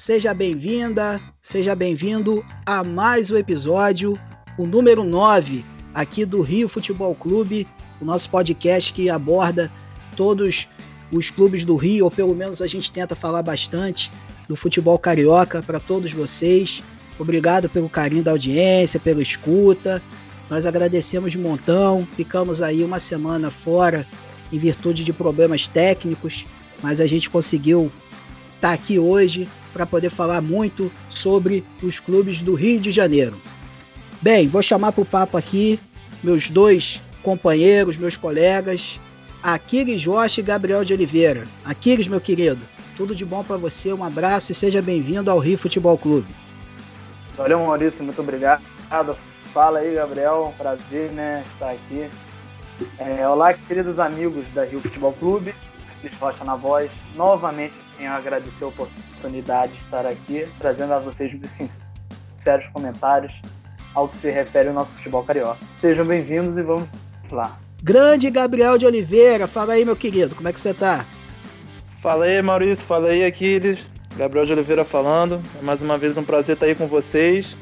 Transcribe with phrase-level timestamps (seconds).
[0.00, 4.18] seja bem-vinda, seja bem-vindo a mais um episódio,
[4.56, 7.68] o número 9 aqui do Rio Futebol Clube,
[8.00, 9.70] o nosso podcast que aborda
[10.16, 10.66] todos
[11.12, 14.10] os clubes do Rio, ou pelo menos a gente tenta falar bastante
[14.48, 16.82] do futebol carioca para todos vocês.
[17.18, 20.02] Obrigado pelo carinho da audiência, pela escuta.
[20.48, 22.06] Nós agradecemos de montão.
[22.06, 24.06] Ficamos aí uma semana fora
[24.50, 26.46] em virtude de problemas técnicos,
[26.82, 27.92] mas a gente conseguiu
[28.60, 33.40] tá aqui hoje para poder falar muito sobre os clubes do Rio de Janeiro.
[34.20, 35.80] Bem, vou chamar para o papo aqui
[36.22, 39.00] meus dois companheiros, meus colegas,
[39.42, 41.44] Aquiles Jorge e Gabriel de Oliveira.
[41.64, 42.60] Aquiles, meu querido,
[42.96, 46.34] tudo de bom para você, um abraço e seja bem-vindo ao Rio Futebol Clube.
[47.36, 48.62] Valeu, Maurício, muito obrigado.
[49.54, 52.08] Fala aí, Gabriel, prazer né, estar aqui.
[52.98, 55.54] É, olá, queridos amigos da Rio Futebol Clube,
[56.00, 56.90] Cris Rocha na voz.
[57.14, 63.30] Novamente, tenho a agradecer a oportunidade de estar aqui, trazendo a vocês os sinceros comentários
[63.94, 65.58] ao que se refere ao nosso futebol carioca.
[65.78, 66.88] Sejam bem-vindos e vamos
[67.30, 67.58] lá.
[67.82, 71.04] Grande Gabriel de Oliveira, fala aí, meu querido, como é que você tá?
[72.00, 73.78] Fala aí, Maurício, fala aí, Aquiles.
[74.16, 75.42] Gabriel de Oliveira falando.
[75.58, 77.54] É mais uma vez um prazer estar aí com vocês.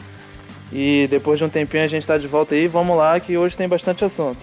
[0.72, 2.68] E depois de um tempinho a gente está de volta aí.
[2.68, 4.38] Vamos lá, que hoje tem bastante assunto.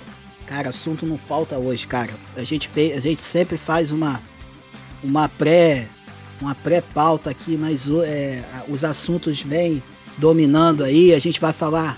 [0.46, 2.12] Cara, assunto não falta hoje, cara.
[2.36, 4.22] A gente, fez, a gente sempre faz uma,
[5.06, 5.88] uma pré
[6.42, 9.82] uma pré-pauta aqui, mas é, os assuntos vêm
[10.18, 11.14] dominando aí.
[11.14, 11.98] A gente vai falar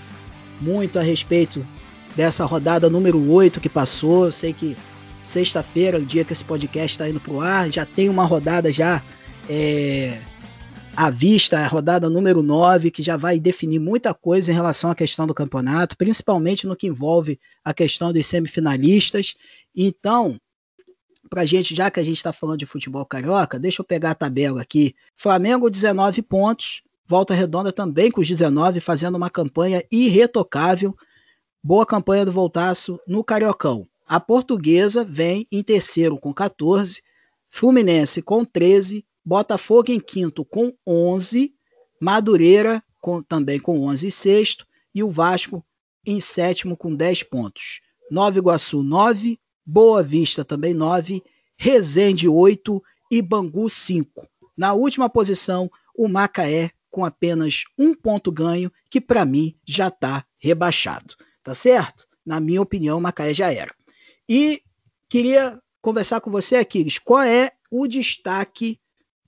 [0.60, 1.66] muito a respeito
[2.14, 4.26] dessa rodada número 8 que passou.
[4.26, 4.76] Eu sei que
[5.22, 9.02] sexta-feira, o dia que esse podcast está indo pro ar, já tem uma rodada já
[9.48, 10.20] é,
[10.96, 14.94] à vista, a rodada número 9, que já vai definir muita coisa em relação à
[14.94, 19.34] questão do campeonato, principalmente no que envolve a questão dos semifinalistas.
[19.74, 20.40] Então,
[21.28, 24.14] pra gente, já que a gente está falando de futebol carioca, deixa eu pegar a
[24.14, 24.94] tabela aqui.
[25.14, 26.82] Flamengo, 19 pontos.
[27.06, 30.94] Volta Redonda também com os 19, fazendo uma campanha irretocável.
[31.62, 33.86] Boa campanha do Voltaço no Cariocão.
[34.06, 37.02] A Portuguesa vem em terceiro com 14,
[37.50, 41.54] Fluminense com 13, Botafogo em quinto com 11,
[42.00, 45.64] Madureira com, também com 11 e sexto, e o Vasco
[46.06, 47.80] em sétimo com 10 pontos.
[48.10, 49.38] Nova Iguaçu 9,
[49.70, 51.22] Boa Vista também 9,
[51.54, 54.26] Resende 8 e Bangu 5.
[54.56, 60.24] Na última posição, o Macaé com apenas um ponto ganho, que para mim já está
[60.38, 61.14] rebaixado.
[61.44, 62.06] Tá certo?
[62.24, 63.74] Na minha opinião, o Macaé já era.
[64.26, 64.62] E
[65.06, 68.80] queria conversar com você, Aquiles, qual é o destaque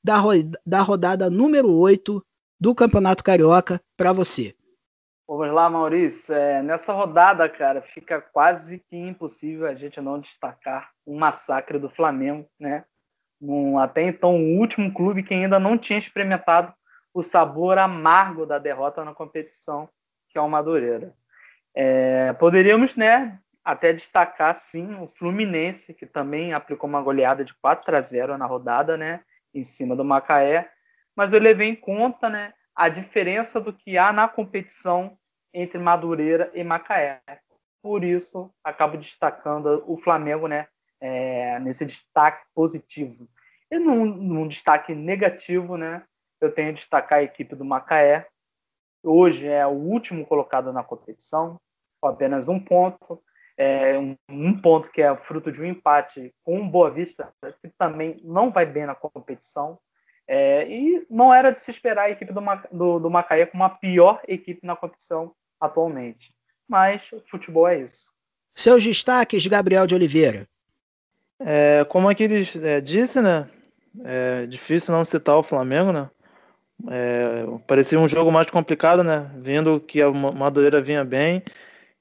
[0.03, 0.23] da,
[0.65, 2.25] da rodada número 8
[2.59, 4.55] do Campeonato Carioca para você?
[5.33, 6.35] Vamos lá, Maurício.
[6.35, 11.89] É, nessa rodada, cara, fica quase que impossível a gente não destacar um massacre do
[11.89, 12.85] Flamengo, né?
[13.41, 16.75] Um, até então, o último clube que ainda não tinha experimentado
[17.15, 19.89] o sabor amargo da derrota na competição,
[20.31, 21.15] que é o Madureira.
[21.77, 27.97] É, poderíamos, né, até destacar, sim, o Fluminense, que também aplicou uma goleada de 4
[27.97, 29.21] a 0 na rodada, né,
[29.55, 30.69] em cima do Macaé,
[31.15, 35.17] mas eu levei em conta, né, a diferença do que há na competição
[35.53, 37.21] entre Madureira e Macaé.
[37.83, 40.69] Por isso, acabo destacando o Flamengo, né,
[41.01, 43.29] é, nesse destaque positivo.
[43.71, 46.05] E num, num destaque negativo, né,
[46.41, 48.27] eu tenho que destacar a equipe do Macaé.
[49.03, 51.57] Hoje é o último colocado na competição,
[52.01, 53.23] com apenas um ponto.
[53.57, 57.69] É um, um, ponto que é fruto de um empate com o Boa Vista, que
[57.79, 59.79] também não vai bem na competição.
[60.27, 62.41] É, e não era de se esperar a equipe do,
[62.73, 66.33] do, do Macaé como a pior equipe na competição atualmente.
[66.69, 68.13] Mas o futebol é isso.
[68.55, 70.49] Seus destaques, Gabriel de Oliveira.
[71.41, 73.49] É, como aquele é, disse, né?
[74.05, 76.09] É difícil não citar o Flamengo, né?
[76.89, 79.31] É, parecia um jogo mais complicado, né?
[79.37, 81.43] Vendo que a Madureira vinha bem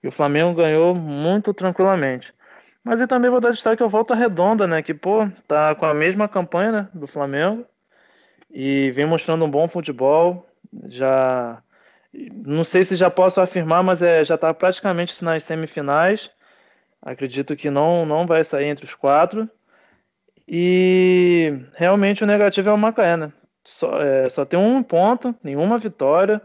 [0.03, 2.34] e o Flamengo ganhou muito tranquilamente.
[2.84, 4.82] Mas eu também vou dar destaque ao Volta Redonda, né?
[4.82, 7.66] Que, pô, tá com a mesma campanha né, do Flamengo
[8.50, 10.46] e vem mostrando um bom futebol.
[10.88, 11.62] Já.
[12.14, 16.32] Não sei se já posso afirmar, mas é, já está praticamente nas semifinais.
[17.02, 19.50] Acredito que não, não vai sair entre os quatro.
[20.47, 23.32] E realmente o negativo é o Macaé, né?
[23.64, 26.41] só, é, só tem um ponto, nenhuma vitória,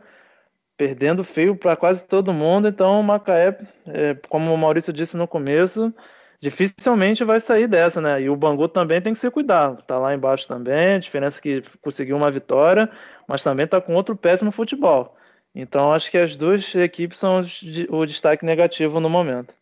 [0.77, 2.69] perdendo feio para quase todo mundo.
[2.69, 5.93] Então, o Macaé, é, como o Maurício disse no começo,
[6.41, 8.23] dificilmente vai sair dessa, né?
[8.23, 9.77] E o Bangu também tem que se cuidar.
[9.83, 12.91] Tá lá embaixo também, diferença que conseguiu uma vitória,
[13.27, 15.17] mas também tá com outro péssimo futebol.
[15.55, 17.43] Então, acho que as duas equipes são
[17.91, 19.55] o destaque negativo no momento.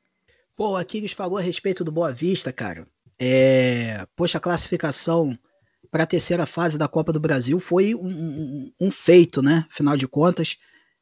[0.57, 2.87] Pô, o Aquiles falou a respeito do Boa Vista, cara.
[3.19, 4.07] É...
[4.17, 5.39] Poxa, a classificação
[5.91, 9.67] para a terceira fase da Copa do Brasil foi um, um, um feito, né?
[9.71, 10.57] Afinal de contas,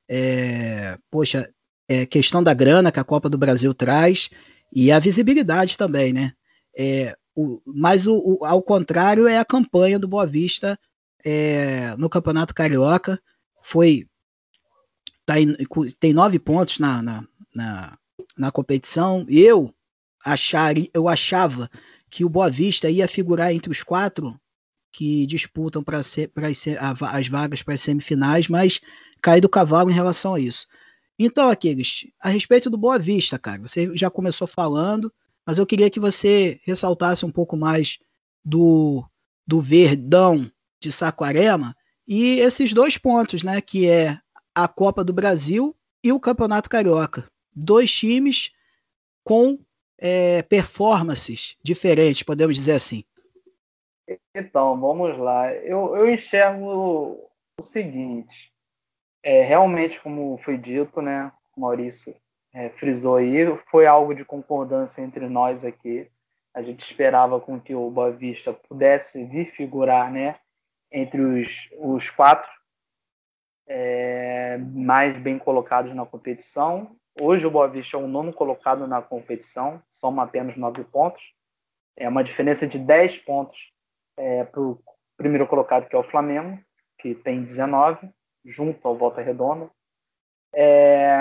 [0.08, 1.48] é, poxa,
[1.88, 4.28] é questão da grana que a Copa do Brasil traz
[4.72, 6.32] e a visibilidade também, né?
[6.76, 10.76] É, o, mas o, o, ao contrário é a campanha do Boa Vista
[11.24, 13.20] é, no Campeonato Carioca.
[13.62, 14.08] Foi
[15.30, 15.54] tá em,
[16.00, 17.24] tem nove pontos na, na,
[17.54, 17.98] na,
[18.36, 19.24] na competição.
[19.28, 19.72] Eu
[20.24, 21.70] achar, eu achava
[22.10, 24.38] que o Boa Vista ia figurar entre os quatro
[24.92, 28.80] que disputam para as vagas para as semifinais, mas
[29.22, 30.66] cai do cavalo em relação a isso.
[31.16, 35.12] Então, aqueles, a respeito do Boa Vista, cara, você já começou falando,
[35.46, 37.98] mas eu queria que você ressaltasse um pouco mais
[38.44, 39.04] do,
[39.46, 40.50] do Verdão
[40.80, 41.76] de Saquarema
[42.08, 44.18] e esses dois pontos, né, que é
[44.54, 47.28] a Copa do Brasil e o Campeonato Carioca.
[47.54, 48.52] Dois times
[49.24, 49.58] com
[49.98, 53.04] é, performances diferentes, podemos dizer assim?
[54.34, 55.52] Então, vamos lá.
[55.54, 58.52] Eu, eu enxergo o seguinte:
[59.22, 62.16] é, realmente, como foi dito, né, Maurício
[62.52, 66.10] é, frisou aí, foi algo de concordância entre nós aqui.
[66.52, 70.34] A gente esperava com que o Boa Vista pudesse vir figurar né,
[70.90, 72.50] entre os, os quatro
[73.66, 76.96] é, mais bem colocados na competição.
[77.20, 81.34] Hoje o Boa Vista é o nono colocado na competição, soma apenas nove pontos.
[81.96, 83.72] É uma diferença de 10 pontos
[84.16, 84.78] é, para o
[85.16, 86.58] primeiro colocado, que é o Flamengo,
[86.98, 88.08] que tem 19,
[88.44, 89.70] junto ao Volta Redonda.
[90.52, 91.16] É,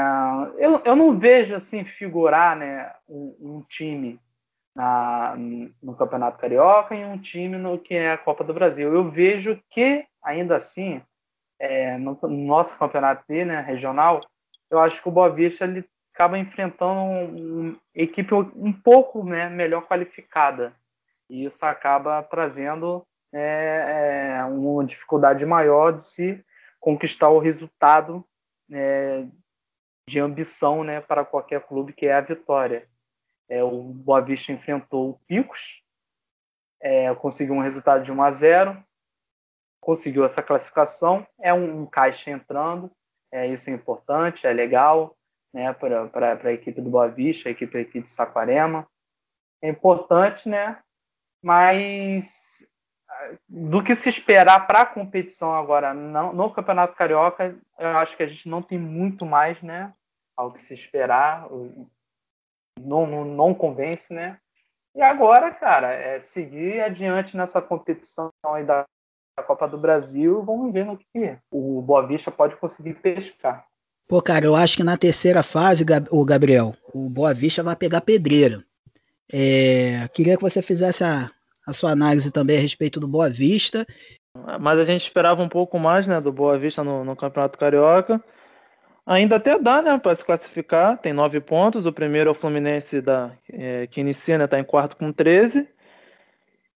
[0.57, 4.19] eu, eu não vejo assim figurar né, um, um time
[4.75, 5.36] na,
[5.81, 8.94] no Campeonato Carioca e um time no que é a Copa do Brasil.
[8.94, 11.01] Eu vejo que, ainda assim,
[11.60, 14.22] é, no, no, nosso campeonato né, regional,
[14.70, 19.86] eu acho que o Boa Vista ele acaba enfrentando uma equipe um pouco né, melhor
[19.88, 20.74] qualificada.
[21.30, 26.44] E isso acaba trazendo é, é, uma dificuldade maior de se
[26.80, 28.26] conquistar o resultado
[28.72, 29.26] é,
[30.08, 32.88] de ambição né, para qualquer clube, que é a vitória.
[33.48, 35.84] É, o Boa Vista enfrentou o Picos,
[36.82, 38.84] é, conseguiu um resultado de 1 a 0,
[39.89, 41.25] conseguiu essa classificação.
[41.41, 42.91] É um, um caixa entrando,
[43.31, 45.18] é, isso é importante, é legal
[45.51, 48.88] né, para a equipe do Boa Vista, a equipe aqui de Saquarema.
[49.63, 50.80] É importante, né?
[51.44, 52.63] Mas
[53.47, 58.21] do que se esperar para a competição agora no, no, Campeonato Carioca, eu acho que
[58.21, 59.91] a gente não tem muito mais, né?
[60.38, 61.50] Ao que se esperar.
[62.80, 64.39] Não, não, não convence, né?
[64.94, 68.86] E agora, cara, é seguir adiante nessa competição aí da
[69.44, 70.44] Copa do Brasil.
[70.44, 73.65] Vamos ver no que o Boa Vista pode conseguir pescar.
[74.07, 78.01] Pô, cara, eu acho que na terceira fase, o Gabriel, o Boa Vista vai pegar
[78.01, 78.63] pedreira.
[79.31, 81.30] É, queria que você fizesse a,
[81.65, 83.86] a sua análise também a respeito do Boa Vista.
[84.59, 88.24] Mas a gente esperava um pouco mais, né, do Boa Vista no, no Campeonato Carioca.
[89.06, 90.97] Ainda até dá, né, para se classificar.
[90.97, 91.86] Tem nove pontos.
[91.86, 95.68] O primeiro é o Fluminense da, é, que inicia, né, tá em quarto com 13.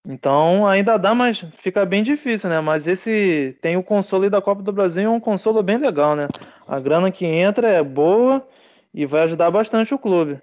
[0.05, 2.59] Então ainda dá, mas fica bem difícil, né?
[2.59, 6.27] Mas esse tem o console da Copa do Brasil, é um console bem legal, né?
[6.67, 8.45] A grana que entra é boa
[8.93, 10.41] e vai ajudar bastante o clube.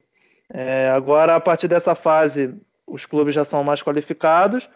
[0.52, 2.54] É, agora, a partir dessa fase,
[2.86, 4.68] os clubes já são mais qualificados.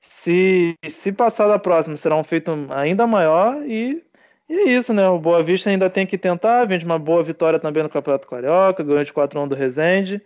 [0.00, 4.02] Se, se passar da próxima, será um feito ainda maior e,
[4.48, 5.08] e é isso, né?
[5.08, 8.82] O Boa Vista ainda tem que tentar, vende uma boa vitória também no Campeonato Carioca,
[8.82, 10.20] ganhou de 4 1 do Resende.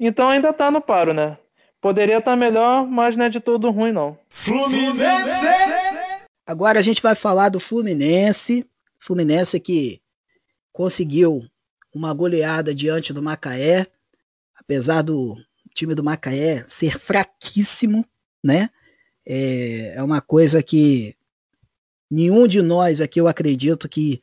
[0.00, 1.36] Então ainda está no paro, né?
[1.82, 4.16] Poderia estar tá melhor, mas não é de todo ruim, não.
[4.28, 5.48] Fluminense!
[6.46, 8.64] Agora a gente vai falar do Fluminense.
[9.00, 10.00] Fluminense que
[10.72, 11.44] conseguiu
[11.92, 13.88] uma goleada diante do Macaé,
[14.54, 15.36] apesar do
[15.74, 18.06] time do Macaé ser fraquíssimo,
[18.44, 18.70] né?
[19.26, 21.16] É, é uma coisa que
[22.08, 24.20] nenhum de nós aqui eu acredito que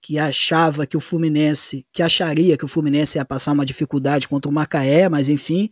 [0.00, 4.50] que achava que o Fluminense, que acharia que o Fluminense ia passar uma dificuldade contra
[4.50, 5.70] o Macaé, mas enfim,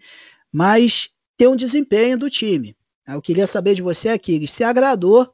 [0.53, 2.77] mas tem um desempenho do time.
[3.07, 5.33] Eu queria saber de você aqui, se agradou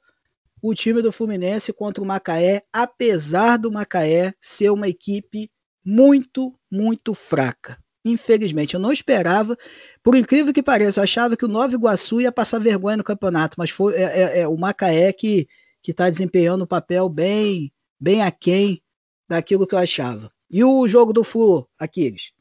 [0.62, 5.50] o time do Fluminense contra o Macaé, apesar do Macaé ser uma equipe
[5.84, 7.78] muito, muito fraca.
[8.04, 9.56] Infelizmente, eu não esperava.
[10.02, 13.56] Por incrível que pareça, eu achava que o Nova Iguaçu ia passar vergonha no campeonato,
[13.58, 15.48] mas foi é, é, é o Macaé que
[15.86, 18.82] está desempenhando um papel bem, bem aquém
[19.28, 20.30] daquilo que eu achava.
[20.48, 22.32] E o jogo do Flu, Aquiles?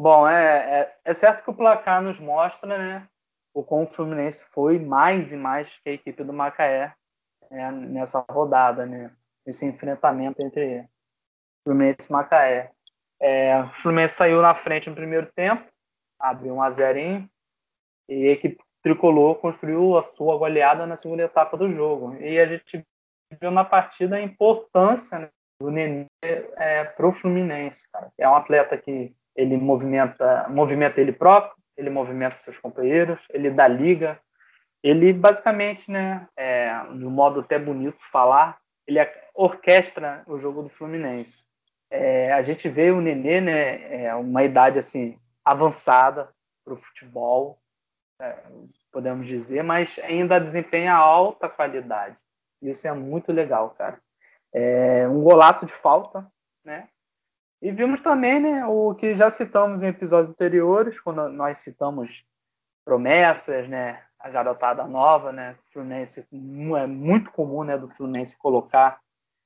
[0.00, 3.06] Bom, é, é, é, certo que o placar nos mostra, né?
[3.52, 6.94] O como o Fluminense foi mais e mais que a equipe do Macaé
[7.50, 9.14] né, nessa rodada, né?
[9.44, 10.88] Esse enfrentamento entre
[11.62, 12.72] Fluminense e Macaé.
[13.20, 15.70] É, o Fluminense saiu na frente no primeiro tempo,
[16.18, 17.28] abriu um a 0
[18.08, 22.16] e a equipe tricolor construiu a sua goleada na segunda etapa do jogo.
[22.22, 22.82] E a gente
[23.38, 25.30] viu na partida a importância né,
[25.60, 27.86] do Nenê é, para o Fluminense.
[27.92, 28.10] Cara.
[28.16, 33.66] É um atleta que ele movimenta, movimenta ele próprio, ele movimenta seus companheiros, ele dá
[33.66, 34.20] liga,
[34.82, 38.98] ele basicamente, né, é, de um modo até bonito falar, ele
[39.34, 41.44] orquestra o jogo do Fluminense.
[41.90, 46.28] É, a gente vê o Nenê, né, é uma idade assim avançada
[46.64, 47.58] para o futebol,
[48.20, 48.36] é,
[48.92, 52.16] podemos dizer, mas ainda desempenha alta qualidade.
[52.60, 53.98] Isso é muito legal, cara.
[54.52, 56.30] É um golaço de falta,
[56.64, 56.88] né?
[57.62, 62.24] E vimos também, né, o que já citamos em episódios anteriores, quando nós citamos
[62.84, 66.26] promessas, né, a garotada nova, né, Fluminense
[66.78, 69.00] é muito comum, né, do Fluminense colocar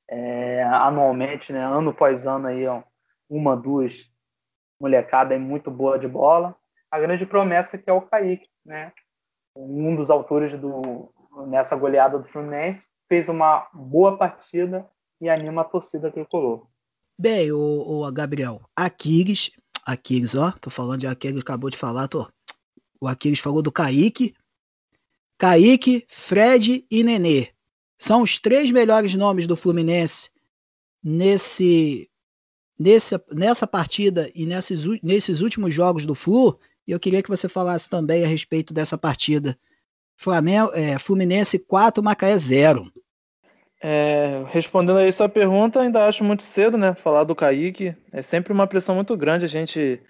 [0.08, 2.64] é, anualmente, né, ano após ano aí,
[3.28, 4.12] uma, duas
[4.80, 6.54] molecada muito boa de bola.
[6.90, 8.92] A grande promessa que é o Kaique, né,
[9.56, 11.12] um dos autores do
[11.48, 14.88] nessa goleada do Fluminense, fez uma boa partida
[15.20, 16.66] e anima a torcida tricolor.
[17.16, 19.50] Bem, o, o Gabriel, Aquiles,
[19.86, 22.28] Aquiles, ó, tô falando de Aquiles, acabou de falar, tô.
[23.00, 24.34] O Aquiles falou do Kaique.
[25.38, 27.50] Kaique, Fred e Nenê.
[27.98, 30.30] São os três melhores nomes do Fluminense
[31.02, 32.10] nesse,
[32.78, 36.58] nesse nessa partida e nesses, nesses últimos jogos do Flu.
[36.86, 39.58] E eu queria que você falasse também a respeito dessa partida.
[40.16, 42.92] Flamengo, é, Fluminense 4, Macaé 0.
[43.86, 46.94] É, respondendo a sua pergunta, ainda acho muito cedo, né?
[46.94, 47.94] Falar do Kaique.
[48.10, 50.00] É sempre uma pressão muito grande a gente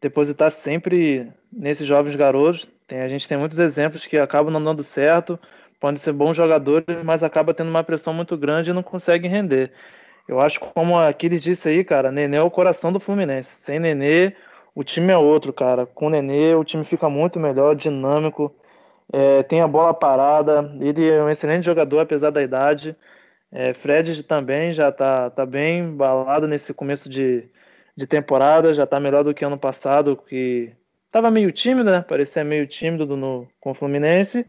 [0.00, 2.66] depositar sempre nesses jovens garotos.
[2.86, 5.38] Tem, a gente tem muitos exemplos que acabam não dando certo,
[5.78, 9.70] podem ser bons jogadores, mas acaba tendo uma pressão muito grande e não conseguem render.
[10.26, 13.62] Eu acho como aqueles disse aí, cara, Nenê é o coração do Fluminense.
[13.62, 14.32] Sem Nenê,
[14.74, 15.84] o time é outro, cara.
[15.84, 18.54] Com Nenê, o time fica muito melhor, dinâmico
[19.12, 22.96] é, tem a bola parada, ele é um excelente jogador, apesar da idade.
[23.50, 27.48] É, Fred também já está tá bem embalado nesse começo de,
[27.96, 30.72] de temporada, já está melhor do que ano passado, que
[31.06, 32.00] estava meio tímido, né?
[32.02, 34.46] Parecia meio tímido no, com o Fluminense.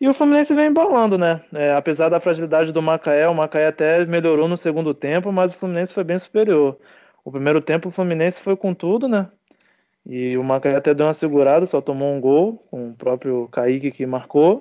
[0.00, 1.42] E o Fluminense vem embalando, né?
[1.52, 5.56] É, apesar da fragilidade do Macaé, o Macaé até melhorou no segundo tempo, mas o
[5.56, 6.78] Fluminense foi bem superior.
[7.24, 9.30] O primeiro tempo o Fluminense foi com tudo, né?
[10.04, 13.92] E o Macaé até deu uma segurada, só tomou um gol, com o próprio Kaique
[13.92, 14.60] que marcou.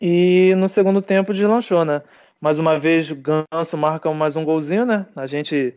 [0.00, 2.02] E no segundo tempo deslanchou, né?
[2.40, 5.06] Mais uma vez Ganso marca mais um golzinho, né?
[5.16, 5.74] A gente.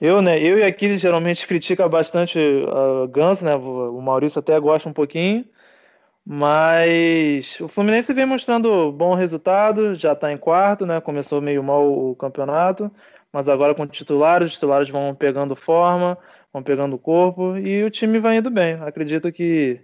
[0.00, 0.38] Eu, né?
[0.38, 3.54] Eu e Aquiles geralmente critica bastante o Ganso, né?
[3.56, 5.44] O Maurício até gosta um pouquinho.
[6.24, 11.00] Mas o Fluminense vem mostrando bom resultado, já está em quarto, né?
[11.00, 12.90] Começou meio mal o campeonato,
[13.32, 16.18] mas agora com titulares, os titulares vão pegando forma
[16.56, 18.74] vão pegando o corpo e o time vai indo bem.
[18.80, 19.78] Acredito que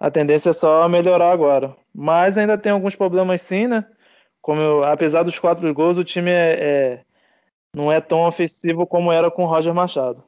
[0.00, 1.76] a tendência é só melhorar agora.
[1.94, 3.84] Mas ainda tem alguns problemas sim, né?
[4.40, 7.00] Como eu, apesar dos quatro gols, o time é, é,
[7.76, 10.24] não é tão ofensivo como era com o Roger Machado.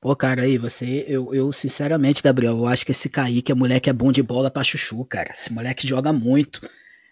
[0.00, 3.90] Pô, cara, aí, você, eu, eu sinceramente, Gabriel, eu acho que esse Kaique é moleque
[3.90, 5.32] é bom de bola pra chuchu, cara.
[5.32, 6.66] Esse moleque joga muito.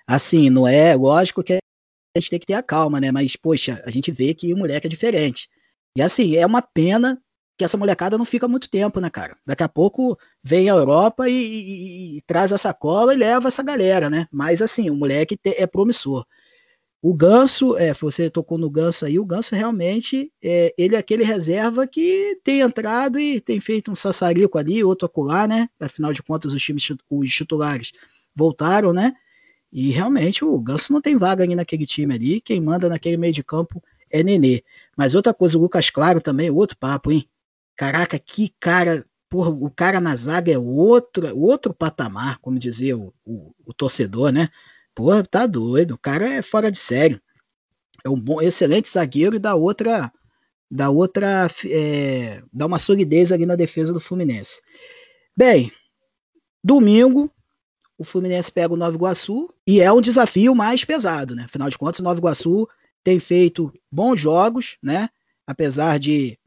[0.06, 3.10] Assim, não é, lógico que a gente tem que ter a calma, né?
[3.10, 5.50] Mas, poxa, a gente vê que o moleque é diferente.
[5.98, 7.20] E assim, é uma pena
[7.56, 9.36] que essa molecada não fica muito tempo, né, cara?
[9.46, 13.62] Daqui a pouco vem a Europa e, e, e traz a sacola e leva essa
[13.62, 14.26] galera, né?
[14.30, 16.26] Mas assim, o moleque te, é promissor.
[17.00, 21.24] O Ganso, é, você tocou no Ganso aí, o Ganso realmente, é, ele é aquele
[21.24, 25.68] reserva que tem entrado e tem feito um sassarico ali, outro acolá, né?
[25.80, 27.92] Afinal de contas, os times, os titulares
[28.34, 29.14] voltaram, né?
[29.72, 33.32] E realmente o Ganso não tem vaga ali naquele time ali, quem manda naquele meio
[33.32, 34.62] de campo é Nenê.
[34.96, 37.28] Mas outra coisa, o Lucas Claro também, outro papo, hein?
[37.76, 39.04] Caraca, que cara.
[39.28, 44.30] Porra, o cara na zaga é outro, outro patamar, como dizia o, o, o torcedor,
[44.30, 44.48] né?
[44.94, 45.94] Porra, tá doido.
[45.94, 47.20] O cara é fora de sério.
[48.04, 50.12] É um bom, excelente zagueiro e dá outra.
[50.70, 51.48] Dá outra.
[51.64, 54.60] É, dá uma solidez ali na defesa do Fluminense.
[55.36, 55.72] Bem,
[56.62, 57.30] domingo,
[57.98, 61.44] o Fluminense pega o Nova Iguaçu e é um desafio mais pesado, né?
[61.44, 62.68] Afinal de contas, o Nova Iguaçu
[63.02, 65.08] tem feito bons jogos, né?
[65.46, 66.38] Apesar de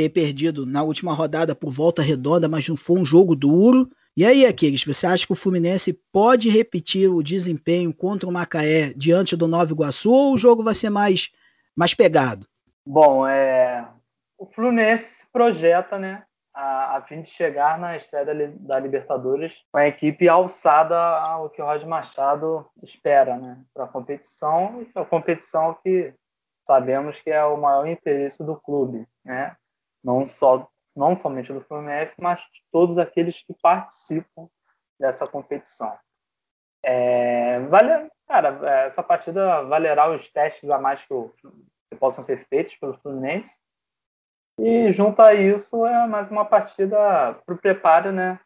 [0.00, 3.90] ter perdido na última rodada por volta redonda, mas não foi um jogo duro.
[4.16, 8.94] E aí, Aquiles, você acha que o Fluminense pode repetir o desempenho contra o Macaé
[8.96, 11.30] diante do Nova Iguaçu ou o jogo vai ser mais,
[11.76, 12.46] mais pegado?
[12.84, 13.86] Bom, é...
[14.38, 16.22] o Fluminense projeta né,
[16.54, 21.50] a, a fim de chegar na estreia da, da Libertadores com a equipe alçada ao
[21.50, 26.12] que o Roger Machado espera né, para a competição, e a competição que
[26.66, 29.06] sabemos que é o maior interesse do clube.
[29.24, 29.54] Né?
[30.02, 34.48] Não só não somente do Fluminense, mas de todos aqueles que participam
[34.98, 35.96] dessa competição.
[36.82, 41.14] É, vale, cara, essa partida valerá os testes a mais que,
[41.90, 43.60] que possam ser feitos pelo Fluminense.
[44.58, 48.38] E junto a isso é mais uma partida para o preparo, né?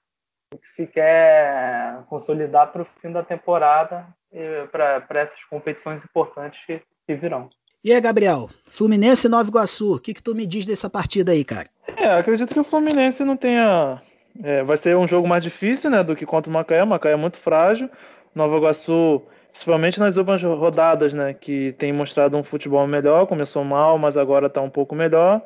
[0.53, 6.83] Que se quer consolidar para o fim da temporada e para essas competições importantes que,
[7.07, 7.49] que virão.
[7.85, 8.49] E aí, Gabriel?
[8.67, 11.69] Fluminense e Nova Iguaçu, o que, que tu me diz dessa partida aí, cara?
[11.99, 14.01] É, acredito que o Fluminense não tenha.
[14.43, 16.83] É, vai ser um jogo mais difícil, né, do que contra o Macaé.
[16.83, 17.91] O Macaé é muito frágil.
[18.35, 19.21] Nova Iguaçu,
[19.53, 23.27] principalmente nas últimas rodadas, né, que tem mostrado um futebol melhor.
[23.27, 25.43] Começou mal, mas agora está um pouco melhor.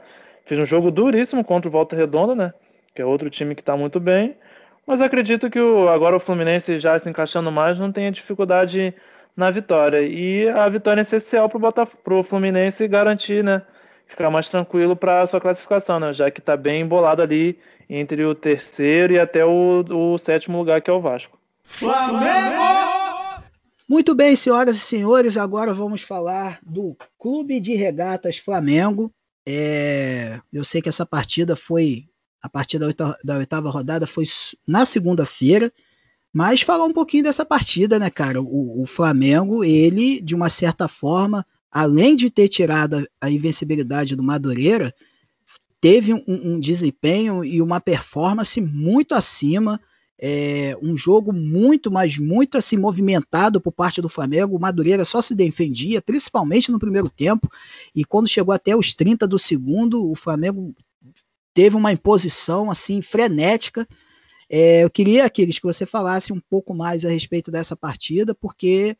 [0.47, 2.54] Fez um jogo duríssimo contra o Volta Redonda, né,
[2.95, 4.37] que é outro time que está muito bem.
[4.87, 8.95] Mas acredito que o, agora o Fluminense já se encaixando mais não tenha dificuldade
[9.38, 10.02] na vitória.
[10.02, 13.62] E a vitória é essencial para o Fluminense garantir, né?
[14.04, 16.12] Ficar mais tranquilo para a sua classificação, né?
[16.12, 17.57] Já que está bem embolado ali
[17.88, 21.38] entre o terceiro e até o, o sétimo lugar, que é o Vasco.
[21.62, 22.59] Flamengo!
[23.88, 29.11] Muito bem, senhoras e senhores, agora vamos falar do Clube de Regatas Flamengo.
[29.47, 32.07] É, eu sei que essa partida foi.
[32.42, 34.25] A partida da oitava, da oitava rodada foi
[34.66, 35.73] na segunda-feira.
[36.32, 38.40] Mas falar um pouquinho dessa partida, né, cara?
[38.40, 44.23] O, o, Flamengo, ele, de uma certa forma, além de ter tirado a invencibilidade do
[44.23, 44.94] Madureira,
[45.80, 49.80] teve um, um desempenho e uma performance muito acima.
[50.20, 54.56] É, um jogo muito, mas muito assim movimentado por parte do Flamengo.
[54.56, 57.49] O Madureira só se defendia, principalmente no primeiro tempo,
[57.94, 60.75] e quando chegou até os 30 do segundo, o Flamengo
[61.54, 63.87] teve uma imposição assim frenética
[64.50, 68.97] é, eu queria, Aquiles, que você falasse um pouco mais a respeito dessa partida, porque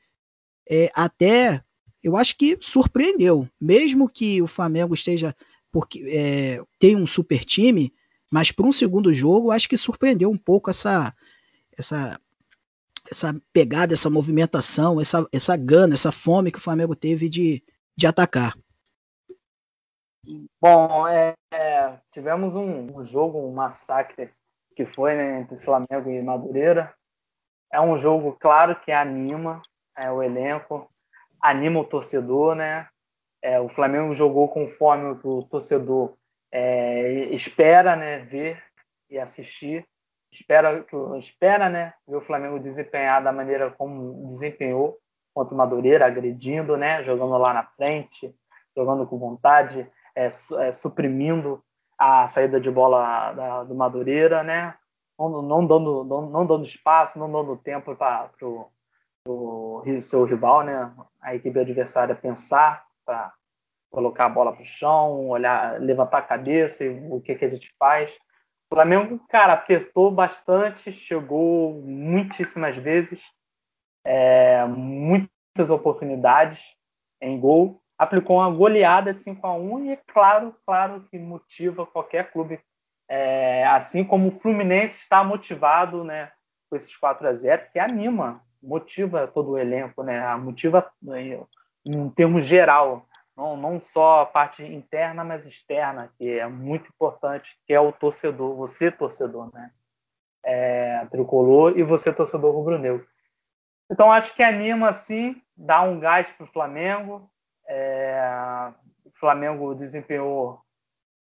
[0.69, 1.63] é, até
[2.03, 3.49] eu acho que surpreendeu.
[3.61, 5.35] Mesmo que o Flamengo esteja.
[5.71, 7.93] porque é, tem um super time,
[8.31, 11.15] mas para um segundo jogo, acho que surpreendeu um pouco essa,
[11.77, 12.21] essa,
[13.11, 17.63] essa pegada, essa movimentação, essa, essa gana, essa fome que o Flamengo teve de,
[17.97, 18.57] de atacar.
[20.61, 24.31] Bom, é, é, tivemos um, um, jogo, um massacre
[24.79, 26.95] que foi né, entre Flamengo e Madureira.
[27.73, 29.61] É um jogo, claro, que anima
[29.97, 30.89] é, o elenco,
[31.43, 32.87] anima o torcedor, né?
[33.43, 36.15] É, o Flamengo jogou conforme o torcedor
[36.53, 38.63] é, espera, né, ver
[39.11, 39.85] e assistir.
[40.33, 40.87] Espera,
[41.19, 44.97] espera, né, ver o Flamengo desempenhar da maneira como desempenhou
[45.35, 48.33] contra o Madureira, agredindo, né, jogando lá na frente,
[48.77, 51.65] jogando com vontade, é, é, suprimindo
[51.99, 54.75] a saída de bola da, do Madureira, né?
[55.19, 58.31] Não, não, dando, não, não dando espaço, não dando tempo para
[59.27, 60.95] o seu rival, né?
[61.21, 63.33] A equipe adversária pensar para
[63.91, 67.49] colocar a bola para o chão, olhar, levantar a cabeça e o que, que a
[67.49, 68.15] gente faz.
[68.71, 73.33] O Flamengo, cara, apertou bastante, chegou muitíssimas vezes,
[74.05, 76.77] é, muitas oportunidades
[77.21, 82.31] em gol, aplicou uma goleada de 5 a 1 e claro, claro que motiva qualquer
[82.31, 82.61] clube,
[83.09, 86.31] é, assim como o Fluminense está motivado, né,
[86.71, 91.41] com esses 4 a 0, que anima, motiva todo o elenco, né, motiva né,
[91.85, 93.05] em termos geral,
[93.37, 97.93] não, não só a parte interna, mas externa, que é muito importante, que é o
[97.93, 99.73] torcedor, você torcedor, né,
[100.45, 103.05] é, tricolor e você torcedor rubro-negro.
[103.91, 107.29] Então acho que anima assim, dá um gás para o Flamengo,
[107.69, 108.73] é,
[109.05, 110.61] o Flamengo desempenhou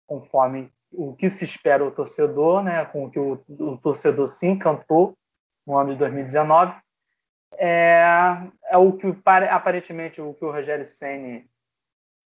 [0.06, 4.46] conforme o que se espera o torcedor, né, com o que o, o torcedor se
[4.46, 5.14] encantou
[5.66, 6.74] no ano de 2019.
[7.58, 8.02] É,
[8.64, 9.06] é o que
[9.50, 11.48] aparentemente o que o Rogério Ceni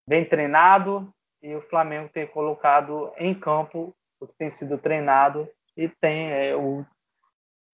[0.07, 5.89] vem treinado e o Flamengo tem colocado em campo o que tem sido treinado e
[5.89, 6.85] tem é, o,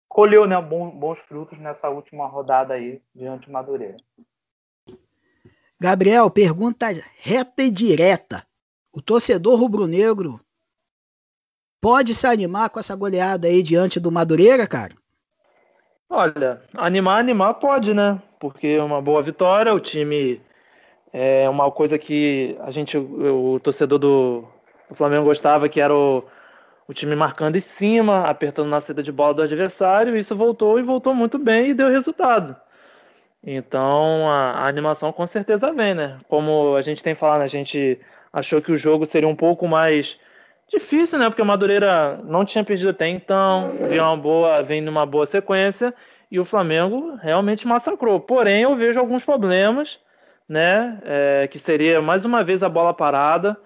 [0.09, 3.97] colheu né, bons, bons frutos nessa última rodada aí diante do Madureira.
[5.81, 6.87] Gabriel, pergunta
[7.19, 8.45] reta e direta.
[8.93, 10.41] O torcedor rubro-negro
[11.81, 14.95] pode se animar com essa goleada aí diante do Madureira, cara?
[16.11, 18.21] Olha, animar, animar pode, né?
[18.41, 20.41] Porque é uma boa vitória, o time
[21.12, 24.45] é uma coisa que a gente, o torcedor do,
[24.88, 26.25] do Flamengo gostava, que era o,
[26.88, 30.83] o time marcando em cima, apertando na saída de bola do adversário, isso voltou e
[30.83, 32.57] voltou muito bem e deu resultado.
[33.51, 36.19] Então a, a, animação com certeza vem, né?
[36.29, 37.99] Como a gente tem falado, a gente
[38.31, 40.21] achou que o jogo seria um pouco mais
[40.69, 41.31] difícil, né?
[41.31, 45.95] Porque o Madureira não tinha perdido até então, vem uma boa, vem numa boa sequência
[46.31, 48.21] e o Flamengo realmente massacrou.
[48.21, 49.99] Porém, eu vejo alguns problemas,
[50.47, 51.01] né?
[51.05, 53.57] É, que seria mais uma vez a bola parada,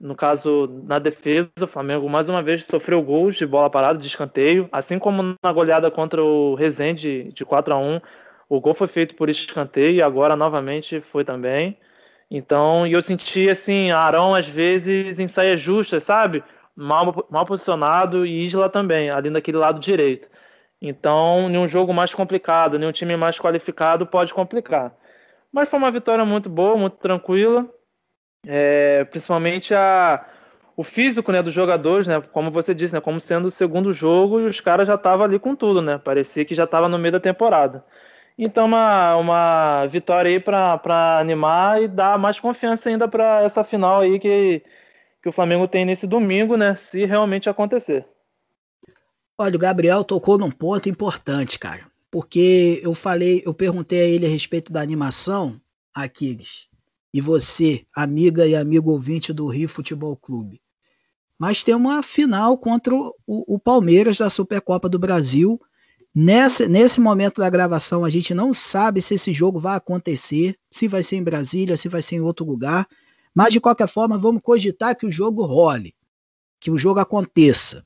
[0.00, 4.06] No caso, na defesa, o Flamengo mais uma vez sofreu gols de bola parada, de
[4.06, 4.68] escanteio.
[4.72, 8.00] Assim como na goleada contra o Rezende de 4 a 1
[8.54, 11.78] o gol foi feito por escanteio e agora novamente foi também.
[12.30, 16.44] Então, e eu senti assim, Arão às vezes em saia justa, sabe?
[16.76, 20.28] Mal, mal posicionado e Isla também, ali naquele lado direito.
[20.82, 24.94] Então, em um jogo mais complicado, em um time mais qualificado, pode complicar.
[25.50, 27.66] Mas foi uma vitória muito boa, muito tranquila.
[28.46, 30.26] É, principalmente a,
[30.76, 34.40] o físico né, dos jogadores, né, como você disse, né, como sendo o segundo jogo
[34.40, 35.96] e os caras já estavam ali com tudo, né?
[35.96, 37.82] Parecia que já estava no meio da temporada.
[38.38, 44.00] Então, uma, uma vitória aí para animar e dar mais confiança ainda para essa final
[44.00, 44.62] aí que,
[45.22, 46.74] que o Flamengo tem nesse domingo, né?
[46.74, 48.08] Se realmente acontecer.
[49.38, 51.86] Olha, o Gabriel tocou num ponto importante, cara.
[52.10, 55.60] Porque eu falei, eu perguntei a ele a respeito da animação,
[55.94, 56.72] Aquiles
[57.12, 60.62] e você, amiga e amigo ouvinte do Rio Futebol Clube.
[61.38, 65.60] Mas tem uma final contra o, o Palmeiras da Supercopa do Brasil.
[66.14, 70.86] Nesse, nesse momento da gravação, a gente não sabe se esse jogo vai acontecer, se
[70.86, 72.86] vai ser em Brasília, se vai ser em outro lugar.
[73.34, 75.94] Mas, de qualquer forma, vamos cogitar que o jogo role,
[76.60, 77.82] que o jogo aconteça.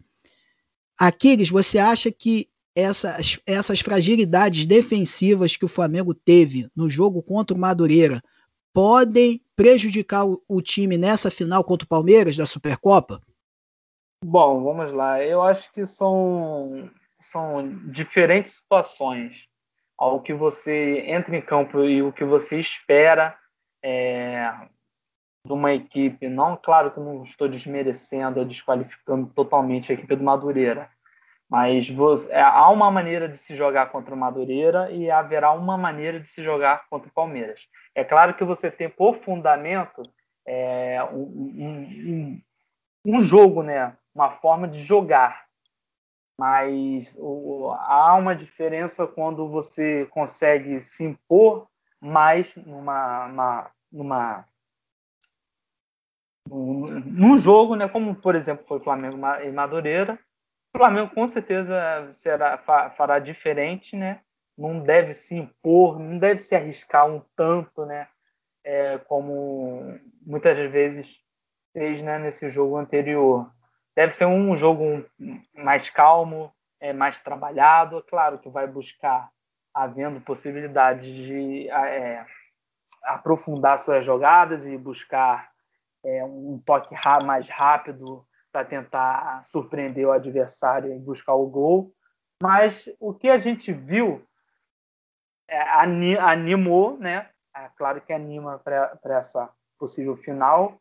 [0.98, 7.56] Aquiles, você acha que essas, essas fragilidades defensivas que o Flamengo teve no jogo contra
[7.56, 8.22] o Madureira
[8.72, 13.22] podem prejudicar o, o time nessa final contra o Palmeiras da Supercopa?
[14.22, 15.22] Bom, vamos lá.
[15.22, 16.90] Eu acho que são,
[17.26, 19.48] são diferentes situações.
[19.98, 23.36] Ao que você entra em campo e o que você espera
[23.82, 24.52] é,
[25.46, 26.28] de uma equipe.
[26.28, 30.90] Não, claro que não estou desmerecendo ou desqualificando totalmente a equipe do Madureira.
[31.48, 35.78] Mas você, é, há uma maneira de se jogar contra o Madureira e haverá uma
[35.78, 37.68] maneira de se jogar contra o Palmeiras.
[37.94, 40.02] É claro que você tem por fundamento
[40.44, 42.42] é, um, um,
[43.04, 43.96] um, jogo, né?
[44.12, 45.45] uma forma de jogar.
[46.38, 51.66] Mas o, há uma diferença quando você consegue se impor
[52.00, 54.44] mais numa, uma, numa
[56.48, 60.18] num jogo, né, como por exemplo foi Flamengo e Madureira,
[60.74, 64.20] o Flamengo com certeza será, fará diferente, né?
[64.56, 68.08] Não deve se impor, não deve se arriscar um tanto, né?
[68.62, 71.22] É, como muitas vezes
[71.72, 73.50] fez né, nesse jogo anterior.
[73.96, 75.04] Deve ser um jogo
[75.54, 78.04] mais calmo, é, mais trabalhado.
[78.08, 79.30] Claro que vai buscar,
[79.72, 82.26] havendo possibilidade de é,
[83.02, 85.50] aprofundar suas jogadas e buscar
[86.04, 91.90] é, um toque mais rápido para tentar surpreender o adversário e buscar o gol.
[92.42, 94.22] Mas o que a gente viu
[95.48, 95.58] é,
[96.20, 97.30] animou, né?
[97.56, 100.78] É, claro que anima para essa possível final.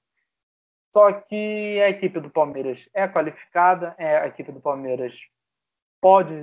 [0.96, 5.20] Só que a equipe do Palmeiras é qualificada, é, a equipe do Palmeiras
[6.02, 6.34] pode,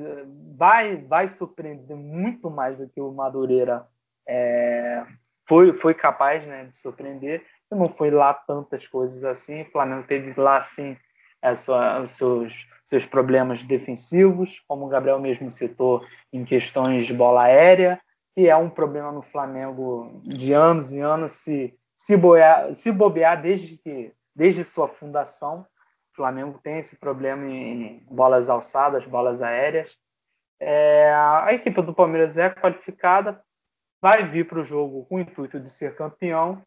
[0.55, 3.89] vai, vai surpreender muito mais do que o Madureira
[4.29, 5.07] é,
[5.49, 7.43] foi, foi capaz né, de surpreender.
[7.71, 9.63] Não foi lá tantas coisas assim.
[9.63, 10.99] O Flamengo teve lá, sim,
[11.41, 17.45] a sua, seus, seus problemas defensivos, como o Gabriel mesmo citou, em questões de bola
[17.45, 17.99] aérea,
[18.35, 23.41] que é um problema no Flamengo de anos e anos, se, se, boiar, se bobear
[23.41, 25.67] desde, que, desde sua fundação.
[26.13, 29.99] O Flamengo tem esse problema em bolas alçadas, bolas aéreas.
[30.61, 33.43] É, a equipe do Palmeiras é qualificada,
[34.01, 36.63] vai vir para o jogo com o intuito de ser campeão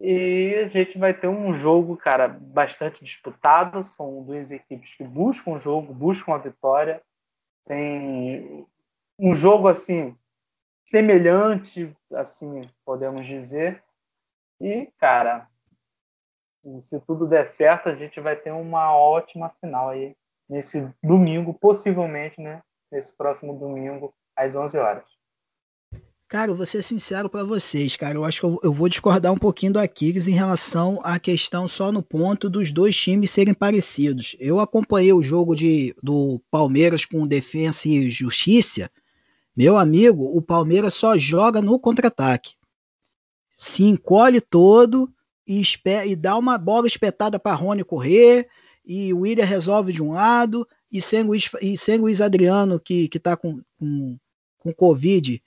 [0.00, 3.82] e a gente vai ter um jogo, cara, bastante disputado.
[3.82, 7.02] São duas equipes que buscam o jogo, buscam a vitória.
[7.66, 8.66] Tem
[9.18, 10.16] um jogo assim
[10.84, 13.82] semelhante, assim podemos dizer.
[14.60, 15.48] E, cara,
[16.82, 20.16] se tudo der certo, a gente vai ter uma ótima final aí
[20.48, 22.62] nesse domingo, possivelmente, né?
[22.90, 25.04] Nesse próximo domingo, às 11 horas.
[26.28, 28.14] Cara, eu vou ser sincero para vocês, cara.
[28.14, 31.66] Eu acho que eu, eu, vou discordar um pouquinho do Aquiles em relação à questão
[31.66, 34.36] só no ponto dos dois times serem parecidos.
[34.38, 38.90] Eu acompanhei o jogo de, do Palmeiras com Defensa e Justiça.
[39.56, 42.56] Meu amigo, o Palmeiras só joga no contra-ataque.
[43.56, 45.10] Se encolhe todo
[45.48, 45.62] e,
[46.06, 48.48] e dá uma bola espetada para Rony correr.
[48.84, 50.68] E o William resolve de um lado.
[50.92, 54.18] E sem o, e sem Luiz Adriano, que, que tá com, com,
[54.58, 55.42] com Covid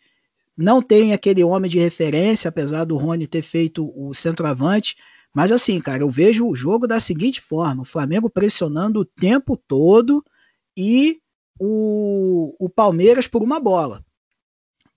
[0.61, 4.95] não tem aquele homem de referência, apesar do Rony ter feito o centroavante.
[5.33, 9.55] Mas assim, cara, eu vejo o jogo da seguinte forma: o Flamengo pressionando o tempo
[9.55, 10.23] todo
[10.77, 11.19] e
[11.59, 14.03] o, o Palmeiras por uma bola.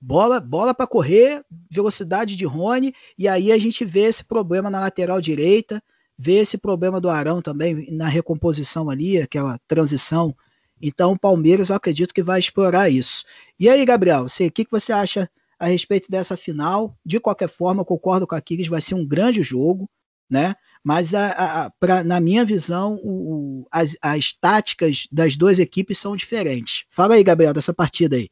[0.07, 4.81] Bola, bola para correr, velocidade de Rony, e aí a gente vê esse problema na
[4.81, 5.83] lateral direita.
[6.17, 10.37] vê esse problema do Arão também na recomposição ali, aquela transição.
[10.81, 13.25] Então o Palmeiras eu acredito que vai explorar isso.
[13.59, 15.27] E aí, Gabriel, o que, que você acha
[15.59, 16.95] a respeito dessa final?
[17.03, 19.89] De qualquer forma, eu concordo com a Kiggs, vai ser um grande jogo,
[20.29, 20.55] né?
[20.85, 21.29] Mas a,
[21.65, 26.85] a, pra, na minha visão, o, as, as táticas das duas equipes são diferentes.
[26.91, 28.29] Fala aí, Gabriel, dessa partida aí.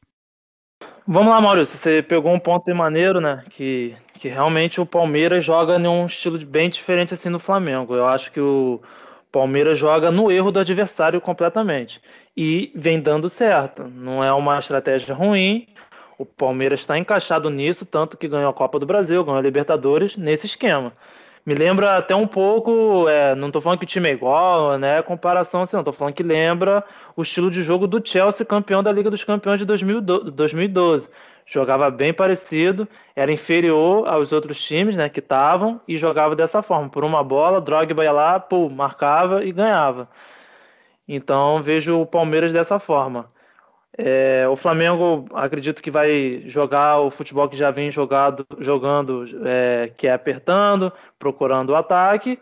[1.07, 1.77] Vamos lá, Maurício.
[1.77, 3.45] Você pegou um ponto maneiro, né?
[3.51, 7.95] Que, que realmente o Palmeiras joga num estilo bem diferente assim no Flamengo.
[7.95, 8.81] Eu acho que o
[9.33, 12.01] Palmeiras joga no erro do adversário completamente.
[12.37, 13.85] E vem dando certo.
[13.85, 15.67] Não é uma estratégia ruim.
[16.19, 20.17] O Palmeiras está encaixado nisso, tanto que ganhou a Copa do Brasil, ganhou a Libertadores
[20.17, 20.93] nesse esquema
[21.45, 25.03] me lembra até um pouco, é, não estou falando que o time é igual, né?
[25.03, 26.85] Comparação assim, não estou falando que lembra
[27.17, 31.09] o estilo de jogo do Chelsea, campeão da Liga dos Campeões de 2012.
[31.45, 36.89] Jogava bem parecido, era inferior aos outros times, né, que estavam e jogava dessa forma,
[36.89, 40.09] por uma bola, Drogba ia lá, pô, marcava e ganhava.
[41.09, 43.27] Então vejo o Palmeiras dessa forma.
[43.97, 49.93] É, o Flamengo acredito que vai jogar o futebol que já vem jogado, jogando, é,
[49.97, 52.39] que é apertando, procurando o ataque.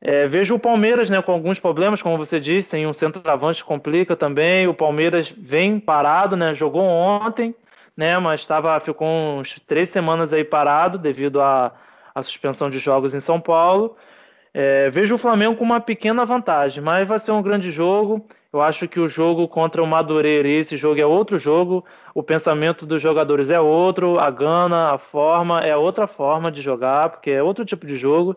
[0.00, 4.16] É, vejo o Palmeiras né, com alguns problemas, como você disse, tem um centroavante complica
[4.16, 4.66] também.
[4.66, 7.54] O Palmeiras vem parado, né, jogou ontem,
[7.96, 11.72] né, mas tava, ficou uns três semanas aí parado devido à,
[12.14, 13.96] à suspensão de jogos em São Paulo.
[14.52, 18.26] É, vejo o Flamengo com uma pequena vantagem, mas vai ser um grande jogo.
[18.52, 21.84] Eu acho que o jogo contra o Madureira, esse jogo é outro jogo,
[22.14, 27.08] o pensamento dos jogadores é outro, a gana, a forma é outra forma de jogar,
[27.08, 28.36] porque é outro tipo de jogo.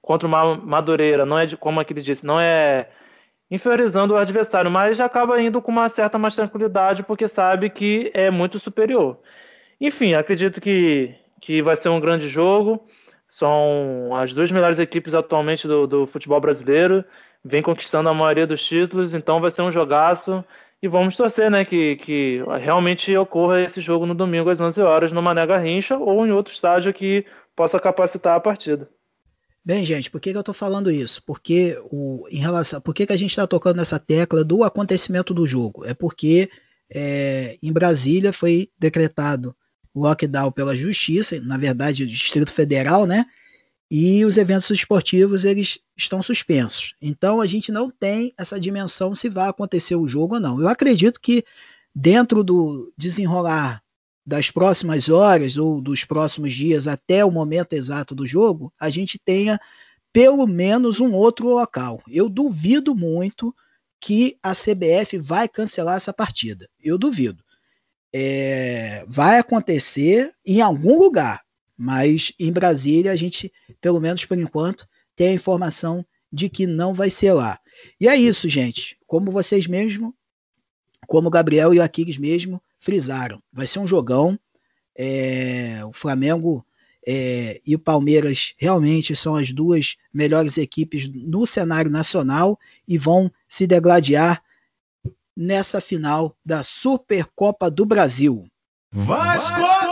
[0.00, 0.30] Contra o
[0.66, 2.90] Madureira, não é de, como aquele disse, não é
[3.48, 8.30] inferiorizando o adversário, mas acaba indo com uma certa mais tranquilidade, porque sabe que é
[8.30, 9.20] muito superior.
[9.80, 12.84] Enfim, acredito que, que vai ser um grande jogo.
[13.28, 17.04] São as duas melhores equipes atualmente do, do futebol brasileiro
[17.44, 20.44] vem conquistando a maioria dos títulos, então vai ser um jogaço.
[20.82, 25.12] E vamos torcer, né, que, que realmente ocorra esse jogo no domingo às 11 horas
[25.12, 27.24] no Mané Garrincha ou em outro estádio que
[27.54, 28.88] possa capacitar a partida.
[29.64, 31.22] Bem, gente, por que, que eu estou falando isso?
[31.24, 35.32] Porque o, em relação, por que, que a gente está tocando nessa tecla do acontecimento
[35.32, 35.84] do jogo?
[35.84, 36.50] É porque
[36.92, 39.54] é, em Brasília foi decretado
[39.94, 43.24] lockdown pela Justiça, na verdade, o Distrito Federal, né?
[43.94, 46.94] E os eventos esportivos eles estão suspensos.
[46.98, 50.58] Então a gente não tem essa dimensão se vai acontecer o jogo ou não.
[50.58, 51.44] Eu acredito que
[51.94, 53.82] dentro do desenrolar
[54.24, 59.18] das próximas horas ou dos próximos dias até o momento exato do jogo, a gente
[59.18, 59.60] tenha
[60.10, 62.02] pelo menos um outro local.
[62.08, 63.54] Eu duvido muito
[64.00, 66.66] que a CBF vai cancelar essa partida.
[66.82, 67.44] Eu duvido.
[68.10, 71.42] É, vai acontecer em algum lugar.
[71.76, 76.94] Mas em Brasília, a gente, pelo menos por enquanto, tem a informação de que não
[76.94, 77.58] vai ser lá.
[78.00, 78.96] E é isso, gente.
[79.06, 80.14] Como vocês mesmo,
[81.06, 83.42] como o Gabriel e o Aquiles mesmo frisaram.
[83.52, 84.38] Vai ser um jogão.
[84.96, 86.64] É, o Flamengo
[87.06, 93.30] é, e o Palmeiras realmente são as duas melhores equipes no cenário nacional e vão
[93.48, 94.42] se degladiar
[95.36, 98.46] nessa final da Supercopa do Brasil.
[98.92, 99.91] Vasco!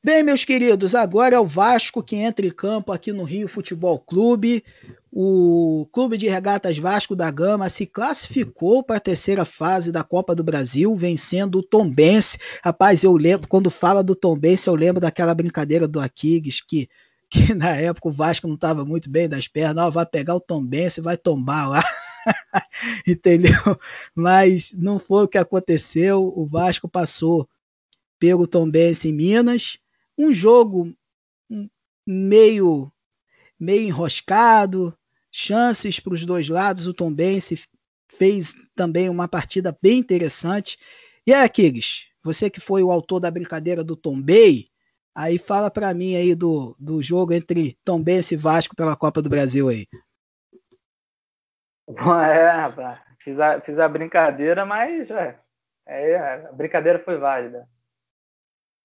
[0.00, 3.98] Bem, meus queridos, agora é o Vasco que entra em campo aqui no Rio Futebol
[3.98, 4.62] Clube.
[5.10, 10.36] O Clube de Regatas Vasco da Gama se classificou para a terceira fase da Copa
[10.36, 12.38] do Brasil, vencendo o Tombense.
[12.62, 16.88] Rapaz, eu lembro, quando fala do Tombense, eu lembro daquela brincadeira do Aquiles, que,
[17.28, 19.84] que na época o Vasco não estava muito bem das pernas.
[19.84, 21.84] Ó, vai pegar o Tombense, vai tombar lá.
[23.04, 23.76] Entendeu?
[24.14, 26.32] Mas não foi o que aconteceu.
[26.36, 27.48] O Vasco passou
[28.16, 29.76] pelo Tombense em Minas
[30.18, 30.92] um jogo
[32.06, 32.92] meio
[33.58, 34.96] meio enroscado,
[35.30, 36.86] chances para os dois lados.
[36.86, 37.60] O Tom Bense
[38.08, 40.78] fez também uma partida bem interessante.
[41.26, 44.68] E aí, Aquiles, você que foi o autor da brincadeira do Tom Bay,
[45.14, 49.20] aí fala para mim aí do, do jogo entre Tom Bense e Vasco pela Copa
[49.20, 49.86] do Brasil aí.
[51.88, 55.38] É, rapaz, fiz a, fiz a brincadeira, mas é,
[55.86, 57.66] é, a brincadeira foi válida.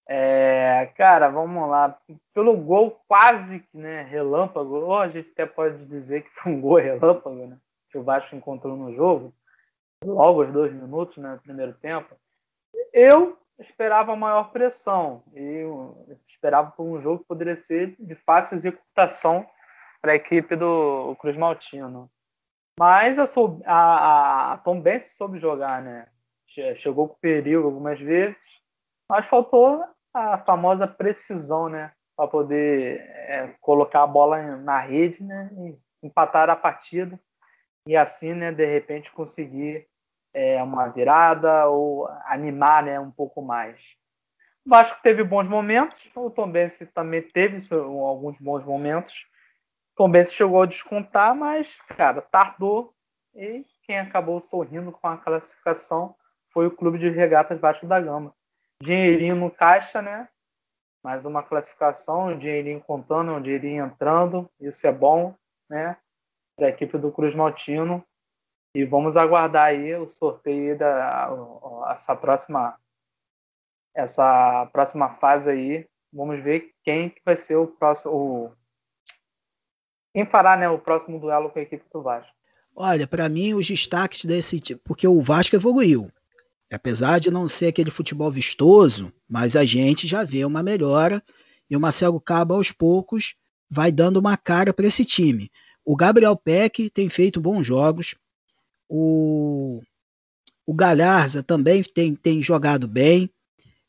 [0.06, 1.98] É, cara, vamos lá.
[2.32, 6.76] Pelo gol quase né, relâmpago, ou a gente até pode dizer que foi um gol
[6.76, 7.58] relâmpago, né?
[7.90, 9.32] Que o Vasco encontrou no jogo,
[10.04, 12.14] logo aos dois minutos, né, no primeiro tempo.
[12.92, 15.22] Eu esperava maior pressão.
[15.32, 19.46] Eu esperava por um jogo que poderia ser de fácil executação
[20.02, 22.10] para a equipe do Cruz Maltino.
[22.78, 23.24] Mas a,
[23.66, 26.08] a, a Tom Benz soube jogar, né?
[26.76, 28.60] Chegou com perigo algumas vezes,
[29.08, 31.92] mas faltou a famosa precisão, né?
[32.16, 35.50] Para poder é, colocar a bola na rede, né?
[35.52, 37.18] E empatar a partida
[37.86, 39.86] e assim, né, de repente conseguir
[40.32, 43.96] é, uma virada ou animar, né, um pouco mais.
[44.64, 49.26] O Vasco teve bons momentos, o Tombense também teve alguns bons momentos.
[49.92, 52.94] O Tombense chegou a descontar, mas, cara, tardou
[53.34, 56.16] e quem acabou sorrindo com a classificação
[56.50, 58.34] foi o Clube de Regatas Vasco da Gama.
[58.84, 60.28] Dinheirinho no caixa, né?
[61.02, 65.34] Mais uma classificação, um dinheirinho contando, um dinheirinho entrando, isso é bom,
[65.68, 65.96] né?
[66.58, 68.04] Da equipe do Cruz Maltino.
[68.76, 71.30] E vamos aguardar aí o sorteio da
[71.92, 72.78] essa próxima
[73.94, 75.88] essa próxima fase aí.
[76.12, 78.52] Vamos ver quem que vai ser o próximo o,
[80.12, 82.32] quem fará, né, o próximo duelo com a equipe do Vasco.
[82.76, 86.10] Olha, para mim os destaques desse tipo, porque o Vasco evoluiu.
[86.74, 91.22] Apesar de não ser aquele futebol vistoso, mas a gente já vê uma melhora
[91.68, 93.36] e o Marcelo Cabo aos poucos
[93.70, 95.50] vai dando uma cara para esse time.
[95.84, 98.14] O Gabriel Peck tem feito bons jogos.
[98.88, 99.82] O,
[100.66, 103.30] o Galharza também tem, tem jogado bem.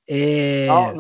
[0.08, 0.68] É...
[0.68, 0.98] Não, não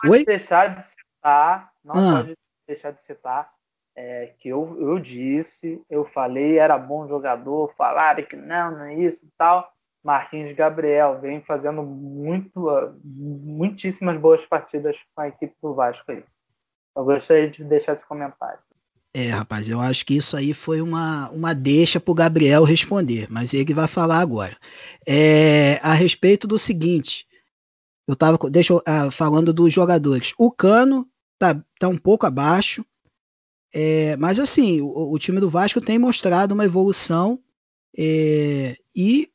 [0.00, 0.24] pode Oi?
[0.24, 2.22] deixar de citar, não ah.
[2.22, 2.34] pode
[2.66, 3.50] deixar de citar
[3.98, 8.94] é, que eu, eu disse, eu falei, era bom jogador, falaram que não, não é
[8.94, 9.68] isso e tal.
[10.08, 12.50] Marquinhos Gabriel vem fazendo muito,
[13.04, 16.24] muitíssimas boas partidas com a equipe do Vasco aí.
[16.96, 18.58] Eu gostaria de deixar esse comentário.
[19.12, 23.26] É, rapaz, eu acho que isso aí foi uma, uma deixa para o Gabriel responder,
[23.28, 24.56] mas ele vai falar agora.
[25.06, 27.26] É, a respeito do seguinte,
[28.06, 28.38] eu estava
[28.86, 30.32] ah, falando dos jogadores.
[30.38, 31.06] O Cano
[31.38, 32.82] tá, tá um pouco abaixo,
[33.74, 37.38] é, mas assim, o, o, time do Vasco tem mostrado uma evolução
[37.96, 39.30] é, e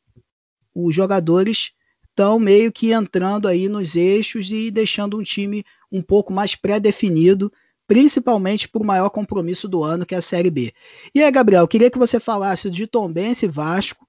[0.74, 1.72] os jogadores
[2.10, 7.52] estão meio que entrando aí nos eixos e deixando um time um pouco mais pré-definido
[7.88, 10.74] principalmente para o maior compromisso do ano, que é a Série B.
[11.14, 14.08] E aí, Gabriel, queria que você falasse de Tombense e Vasco,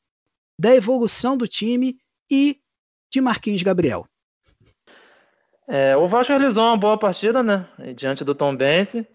[0.59, 1.96] da evolução do time
[2.31, 2.59] e
[3.12, 4.07] de Marquinhos Gabriel.
[5.66, 7.66] É, o Vasco realizou uma boa partida, né?
[7.96, 9.07] Diante do Tombense.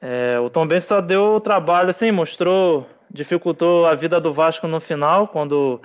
[0.00, 5.28] É, o Tombense só deu trabalho, assim, mostrou, dificultou a vida do Vasco no final,
[5.28, 5.80] quando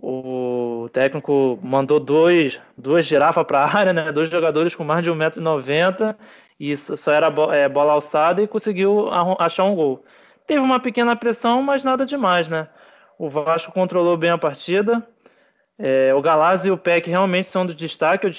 [0.00, 4.12] o técnico mandou dois, duas girafas para a área, né?
[4.12, 6.14] Dois jogadores com mais de 1,90m
[6.60, 9.08] e só era é, bola alçada e conseguiu
[9.38, 10.04] achar um gol.
[10.46, 12.68] Teve uma pequena pressão, mas nada demais, né?
[13.18, 15.06] O Vasco controlou bem a partida.
[15.78, 18.26] É, o Galaz e o Peck realmente são do destaque.
[18.26, 18.32] Eu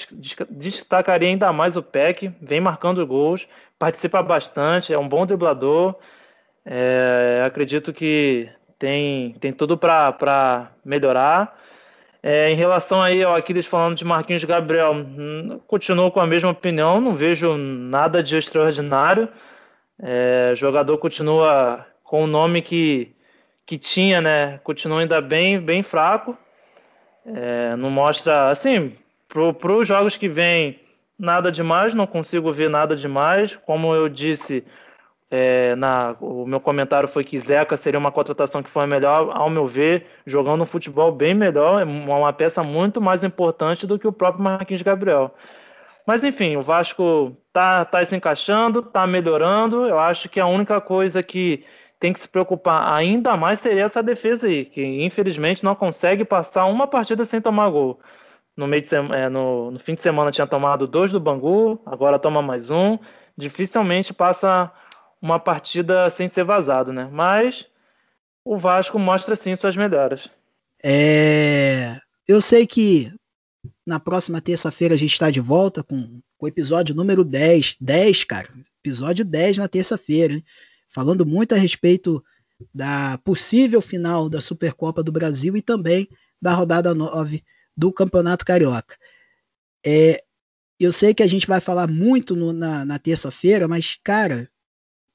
[0.50, 3.46] destacaria ainda mais o Peck, vem marcando gols,
[3.78, 5.94] participa bastante, é um bom driblador.
[6.64, 11.56] É, acredito que tem, tem tudo para melhorar.
[12.22, 16.50] É, em relação aí ao Aquiles falando de Marquinhos Gabriel, hum, continuo com a mesma
[16.50, 19.28] opinião, não vejo nada de extraordinário.
[20.02, 23.14] É, jogador continua com o nome que,
[23.66, 24.58] que tinha, né?
[24.64, 26.36] Continua ainda bem, bem fraco.
[27.26, 28.96] É, não mostra, assim,
[29.28, 30.80] para os jogos que vem,
[31.18, 33.56] nada demais, não consigo ver nada demais.
[33.66, 34.64] Como eu disse,
[35.30, 39.48] é, na, o meu comentário foi que Zeca seria uma contratação que foi melhor, ao
[39.48, 44.08] meu ver, jogando um futebol bem melhor, é uma peça muito mais importante do que
[44.08, 45.32] o próprio Marquinhos Gabriel.
[46.04, 49.86] Mas enfim, o Vasco tá, tá se encaixando, tá melhorando.
[49.86, 51.64] Eu acho que a única coisa que
[52.00, 56.64] tem que se preocupar ainda mais seria essa defesa aí, que infelizmente não consegue passar
[56.64, 58.00] uma partida sem tomar gol.
[58.56, 62.18] No, meio de, é, no, no fim de semana tinha tomado dois do Bangu, agora
[62.18, 62.98] toma mais um.
[63.36, 64.72] Dificilmente passa
[65.20, 67.08] uma partida sem ser vazado, né?
[67.12, 67.66] Mas
[68.44, 70.28] o Vasco mostra sim suas melhoras.
[70.82, 72.00] É...
[72.26, 73.12] Eu sei que
[73.86, 77.76] na próxima terça-feira a gente está de volta com, o episódio número 10.
[77.80, 78.48] 10, cara.
[78.82, 80.42] Episódio 10 na terça-feira,
[80.88, 82.24] falando muito a respeito
[82.74, 86.08] da possível final da Supercopa do Brasil e também
[86.40, 87.44] da rodada 9
[87.76, 88.96] do Campeonato Carioca.
[89.84, 90.22] É,
[90.78, 94.48] eu sei que a gente vai falar muito no, na, na terça-feira, mas, cara,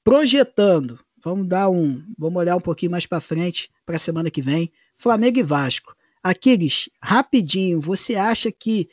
[0.06, 4.40] projetando, vamos dar um, vamos olhar um pouquinho mais para frente para a semana que
[4.40, 5.96] vem, Flamengo e Vasco.
[6.22, 8.88] Aquiles, rapidinho, você acha que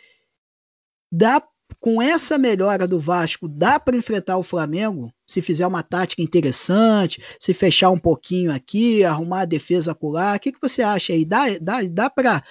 [1.12, 1.40] dá
[1.80, 5.14] com essa melhora do Vasco, dá para enfrentar o Flamengo?
[5.28, 10.40] Se fizer uma tática interessante, se fechar um pouquinho aqui, arrumar a defesa acolá, o
[10.40, 11.24] que, que você acha aí?
[11.24, 12.44] Dá, dá, dá para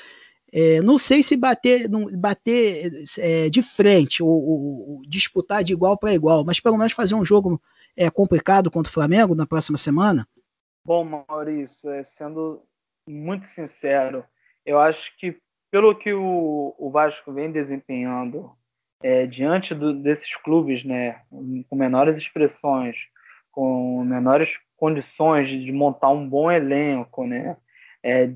[0.53, 5.99] é, não sei se bater, não, bater é, de frente ou, ou, disputar de igual
[5.99, 7.61] para igual, mas pelo menos fazer um jogo
[7.97, 10.27] é complicado contra o Flamengo na próxima semana?
[10.85, 12.63] Bom, Maurício, é, sendo
[13.09, 14.25] muito sincero,
[14.65, 15.39] eu acho que
[15.71, 18.53] pelo que o, o Vasco vem desempenhando
[19.03, 22.97] é, diante do, desses clubes, né, com menores expressões,
[23.51, 27.57] com menores condições de montar um bom elenco, né?
[28.03, 28.33] É,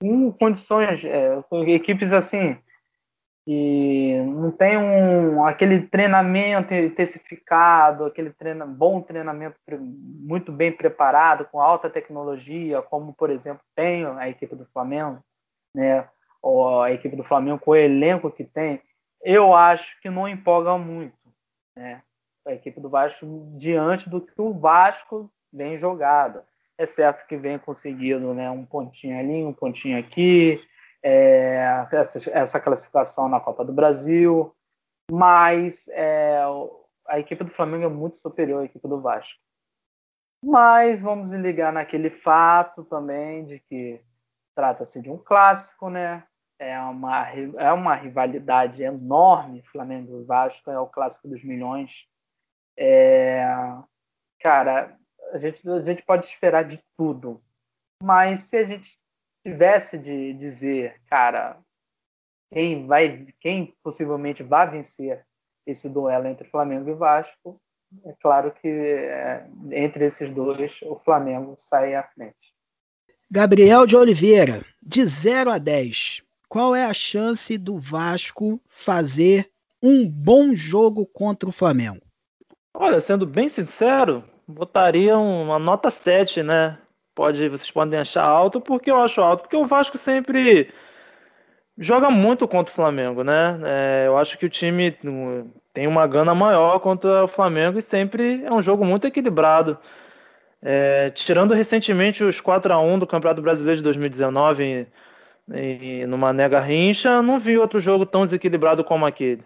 [0.00, 2.56] com condições, é, com equipes assim,
[3.48, 9.56] que não tem um, aquele treinamento intensificado, aquele treina, bom treinamento
[9.90, 15.24] muito bem preparado, com alta tecnologia, como, por exemplo, tem a equipe do Flamengo,
[15.74, 16.06] né?
[16.42, 18.82] ou a equipe do Flamengo com o elenco que tem,
[19.22, 21.16] eu acho que não empolga muito
[21.74, 22.02] né?
[22.46, 23.26] a equipe do Vasco
[23.56, 26.42] diante do que o Vasco vem jogado.
[26.76, 30.60] É certo que vem conseguindo né, um pontinho ali, um pontinho aqui,
[31.02, 31.86] é,
[32.32, 34.54] essa, classificação na Copa do Brasil,
[35.10, 36.40] mas é,
[37.06, 39.40] a equipe do Flamengo é muito superior à equipe do Vasco.
[40.44, 44.00] Mas vamos ligar naquele fato também de que
[44.54, 46.24] trata-se de um clássico, né?
[46.60, 52.08] É uma, é uma rivalidade enorme, Flamengo e Vasco, é o clássico dos milhões.
[52.76, 53.44] É,
[54.40, 54.96] cara,
[55.32, 57.40] a gente, a gente pode esperar de tudo,
[58.02, 58.98] mas se a gente
[59.50, 61.58] tivesse de dizer, cara,
[62.52, 65.24] quem vai, quem possivelmente vai vencer
[65.66, 67.58] esse duelo entre Flamengo e Vasco,
[68.04, 72.54] é claro que é, entre esses dois o Flamengo sai à frente.
[73.30, 79.50] Gabriel de Oliveira, de 0 a 10, qual é a chance do Vasco fazer
[79.82, 82.00] um bom jogo contra o Flamengo?
[82.74, 86.78] Olha, sendo bem sincero, botaria uma nota 7, né?
[87.18, 90.72] Pode, vocês podem achar alto, porque eu acho alto, porque o Vasco sempre
[91.76, 93.58] joga muito contra o Flamengo, né?
[93.64, 94.96] É, eu acho que o time
[95.74, 99.76] tem uma gana maior contra o Flamengo e sempre é um jogo muito equilibrado.
[100.62, 104.86] É, tirando recentemente os 4 a 1 do Campeonato Brasileiro de 2019
[105.52, 109.42] e, e numa nega rincha, não vi outro jogo tão desequilibrado como aquele.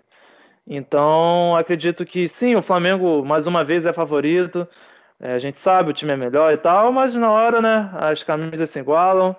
[0.67, 4.69] Então, acredito que sim, o Flamengo mais uma vez é favorito.
[5.23, 8.25] É, a gente sabe, o time é melhor e tal, mas na hora, né, as
[8.25, 9.37] camisas se igualam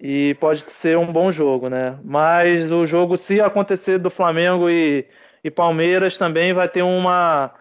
[0.00, 1.96] e pode ser um bom jogo, né?
[2.04, 5.06] Mas o jogo, se acontecer do Flamengo e,
[5.44, 7.52] e Palmeiras, também vai ter uma.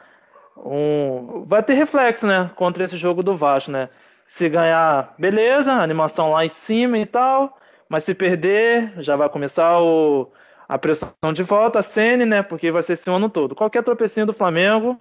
[0.58, 2.50] Um, vai ter reflexo, né?
[2.56, 3.90] Contra esse jogo do Vasco, né?
[4.26, 7.58] Se ganhar, beleza, animação lá em cima e tal.
[7.88, 10.32] Mas se perder, já vai começar o,
[10.68, 12.42] a pressão de volta, a Sene, né?
[12.42, 13.56] Porque vai ser esse ano todo.
[13.56, 14.98] Qualquer tropecinho do Flamengo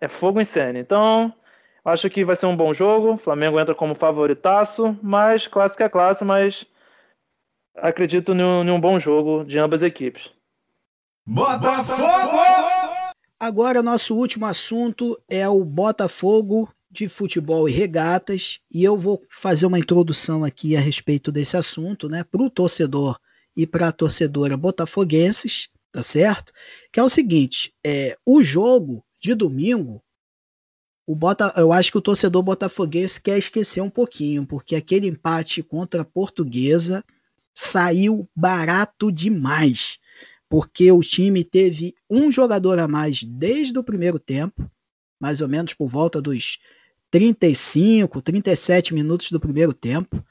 [0.00, 0.80] é fogo em Sene.
[0.80, 1.32] Então,
[1.86, 3.12] Acho que vai ser um bom jogo.
[3.12, 6.66] O Flamengo entra como favoritaço, mas clássico é clássico, mas
[7.76, 10.32] acredito em um bom jogo de ambas as equipes.
[11.24, 12.40] Botafogo!
[13.38, 19.66] Agora, nosso último assunto é o Botafogo de futebol e regatas, e eu vou fazer
[19.66, 23.16] uma introdução aqui a respeito desse assunto, né, para o torcedor
[23.56, 26.52] e para a torcedora botafoguenses, tá certo?
[26.90, 30.02] Que é o seguinte: é, o jogo de domingo
[31.06, 35.62] o Bota, eu acho que o torcedor botafoguense quer esquecer um pouquinho, porque aquele empate
[35.62, 37.04] contra a Portuguesa
[37.54, 39.98] saiu barato demais,
[40.48, 44.68] porque o time teve um jogador a mais desde o primeiro tempo,
[45.20, 46.58] mais ou menos por volta dos
[47.10, 50.22] 35, 37 minutos do primeiro tempo,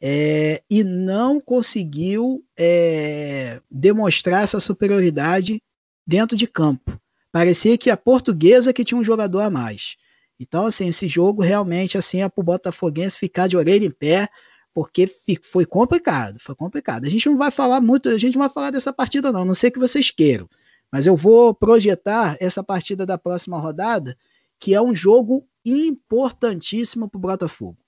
[0.00, 5.60] é, e não conseguiu é, demonstrar essa superioridade
[6.06, 6.98] dentro de campo.
[7.30, 9.96] Parecia que a portuguesa que tinha um jogador a mais.
[10.40, 14.28] Então, assim, esse jogo realmente assim é para o Botafoguense ficar de orelha em pé,
[14.72, 15.06] porque
[15.42, 17.04] foi complicado, foi complicado.
[17.04, 19.54] A gente não vai falar muito, a gente não vai falar dessa partida não, não
[19.54, 20.48] sei que vocês queiram,
[20.92, 24.16] mas eu vou projetar essa partida da próxima rodada,
[24.60, 27.78] que é um jogo importantíssimo para o Botafogo.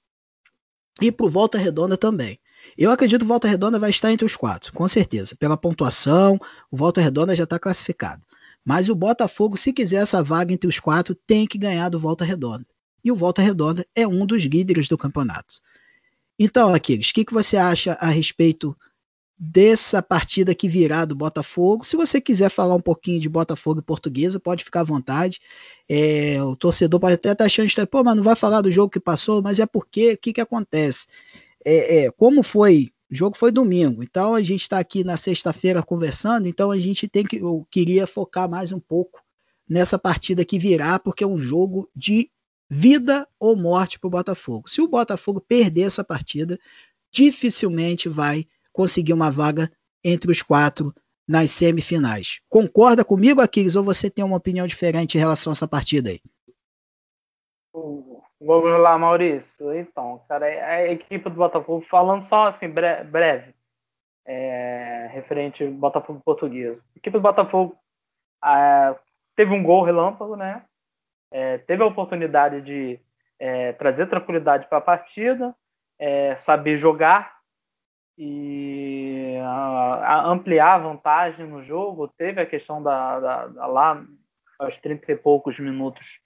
[1.00, 2.38] E para o Volta Redonda também.
[2.76, 5.34] Eu acredito que o Volta Redonda vai estar entre os quatro, com certeza.
[5.36, 6.38] Pela pontuação,
[6.70, 8.22] o Volta Redonda já está classificado.
[8.64, 12.24] Mas o Botafogo, se quiser essa vaga entre os quatro, tem que ganhar do Volta
[12.24, 12.66] Redonda.
[13.02, 15.60] E o Volta Redonda é um dos líderes do campeonato.
[16.38, 18.76] Então, Aquiles, o que, que você acha a respeito
[19.38, 21.84] dessa partida que virá do Botafogo?
[21.84, 25.40] Se você quiser falar um pouquinho de Botafogo e Portuguesa, pode ficar à vontade.
[25.88, 29.00] É, o torcedor pode até estar achando, pô, mas não vai falar do jogo que
[29.00, 31.06] passou, mas é porque, o que, que acontece?
[31.64, 35.82] É, é, como foi o jogo foi domingo, então a gente está aqui na sexta-feira
[35.82, 39.20] conversando, então a gente tem que, eu queria focar mais um pouco
[39.68, 42.30] nessa partida que virá, porque é um jogo de
[42.68, 44.70] vida ou morte para o Botafogo.
[44.70, 46.58] Se o Botafogo perder essa partida,
[47.12, 49.70] dificilmente vai conseguir uma vaga
[50.04, 50.94] entre os quatro
[51.26, 52.40] nas semifinais.
[52.48, 56.20] Concorda comigo, Aquiles, ou você tem uma opinião diferente em relação a essa partida aí?
[58.40, 59.74] Vamos lá, Maurício.
[59.74, 63.54] Então, cara, a equipe do Botafogo, falando só assim, breve,
[64.24, 66.80] é, referente ao Botafogo português.
[66.80, 67.78] A equipe do Botafogo
[68.42, 68.96] é,
[69.36, 70.64] teve um gol relâmpago, né?
[71.30, 72.98] É, teve a oportunidade de
[73.38, 75.54] é, trazer tranquilidade para a partida,
[75.98, 77.40] é, saber jogar
[78.16, 82.08] e a, a ampliar a vantagem no jogo.
[82.08, 84.02] Teve a questão da, da, da lá
[84.58, 86.20] aos 30 e poucos minutos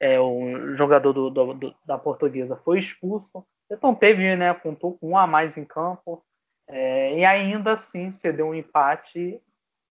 [0.00, 3.44] é, o jogador do, do, do, da portuguesa foi expulso.
[3.70, 6.22] Então teve, né, contou com um a mais em campo.
[6.68, 9.40] É, e ainda assim cedeu um empate,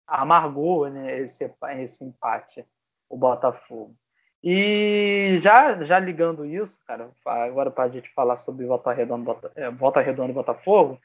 [0.05, 2.65] amargou né, esse, esse empate,
[3.09, 3.95] o Botafogo.
[4.43, 9.69] E já, já ligando isso, cara, agora para a gente falar sobre Volta Redonda, é,
[9.71, 11.01] Volta Redonda e Botafogo,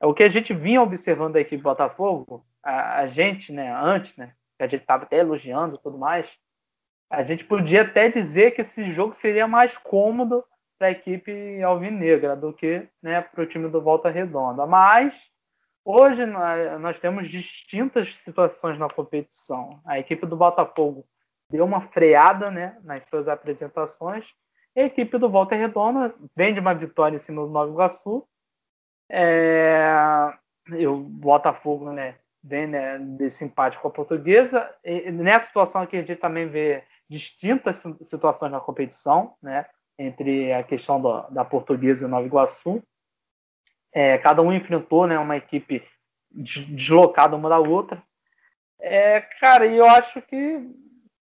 [0.00, 4.16] é o que a gente vinha observando da equipe Botafogo, a, a gente, né, antes,
[4.16, 6.38] né, que a gente estava até elogiando e tudo mais,
[7.10, 10.44] a gente podia até dizer que esse jogo seria mais cômodo
[10.78, 14.66] para a equipe alvinegra do que né, para o time do Volta Redonda.
[14.66, 15.30] Mas
[15.84, 19.80] hoje nós temos distintas situações na competição.
[19.86, 21.06] A equipe do Botafogo
[21.50, 24.34] deu uma freada né, nas suas apresentações.
[24.74, 28.26] E a equipe do Volta Redonda vem de uma vitória em cima do Nova Iguaçu.
[29.08, 29.88] É,
[30.86, 34.70] o Botafogo né, vem né, desse empate com a portuguesa.
[34.84, 39.66] E nessa situação aqui a gente também vê distintas situações na competição, né?
[39.98, 42.82] Entre a questão da, da portuguesa e Nova Iguaçu.
[43.92, 45.82] É, cada um enfrentou né, uma equipe
[46.30, 48.02] deslocada uma da outra.
[48.78, 50.60] É, cara, e eu acho que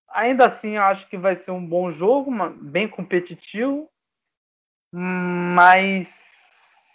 [0.09, 3.89] ainda assim eu acho que vai ser um bom jogo, bem competitivo.
[4.91, 6.07] Mas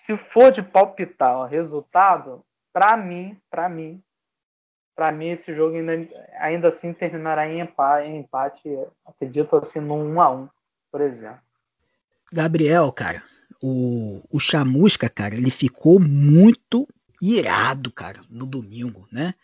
[0.04, 4.02] se for de palpitar o resultado, para mim, para mim,
[4.94, 9.96] para mim esse jogo ainda, ainda assim terminará em empate, em empate, acredito assim, no
[9.96, 10.48] 1 a 1
[10.90, 11.40] por exemplo.
[12.32, 13.22] Gabriel, cara,
[13.60, 16.86] o, o Chamusca, cara, ele ficou muito
[17.20, 19.34] irado, cara, no domingo, né?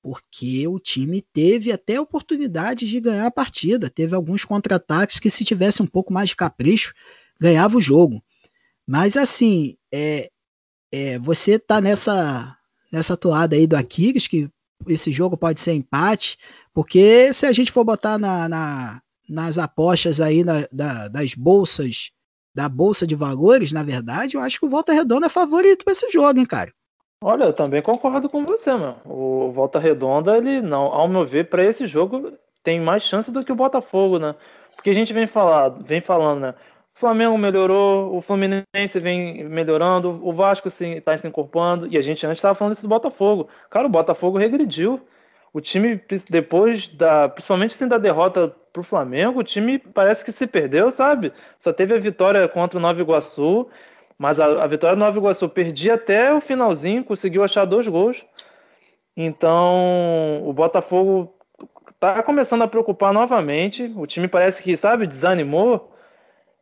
[0.00, 5.44] Porque o time teve até oportunidade de ganhar a partida, teve alguns contra-ataques que se
[5.44, 6.94] tivesse um pouco mais de capricho,
[7.40, 8.22] ganhava o jogo.
[8.86, 10.30] Mas assim, é,
[10.92, 12.56] é, você tá nessa
[12.92, 14.48] nessa toada aí do Aquiles, que
[14.86, 16.38] esse jogo pode ser empate,
[16.72, 22.10] porque se a gente for botar na, na nas apostas aí na, da, das bolsas,
[22.54, 25.92] da bolsa de valores, na verdade, eu acho que o Volta Redonda é favorito para
[25.92, 26.72] esse jogo, hein, cara.
[27.22, 28.98] Olha, eu também concordo com você, mano.
[29.04, 33.44] O Volta Redonda, ele não, ao meu ver, para esse jogo tem mais chance do
[33.44, 34.34] que o Botafogo, né?
[34.74, 36.54] Porque a gente vem falar, vem falando, né?
[36.96, 42.26] O Flamengo melhorou, o Fluminense vem melhorando, o Vasco está se incorporando, e a gente
[42.26, 43.50] antes estava falando isso do Botafogo.
[43.68, 44.98] Cara, o Botafogo regrediu.
[45.52, 47.28] O time, depois da.
[47.28, 51.34] Principalmente assim, da derrota para o Flamengo, o time parece que se perdeu, sabe?
[51.58, 53.68] Só teve a vitória contra o Nova Iguaçu,
[54.16, 58.24] mas a, a vitória do Nova Iguaçu perdia até o finalzinho, conseguiu achar dois gols.
[59.14, 61.36] Então, o Botafogo
[61.90, 63.92] está começando a preocupar novamente.
[63.96, 65.92] O time parece que, sabe, desanimou.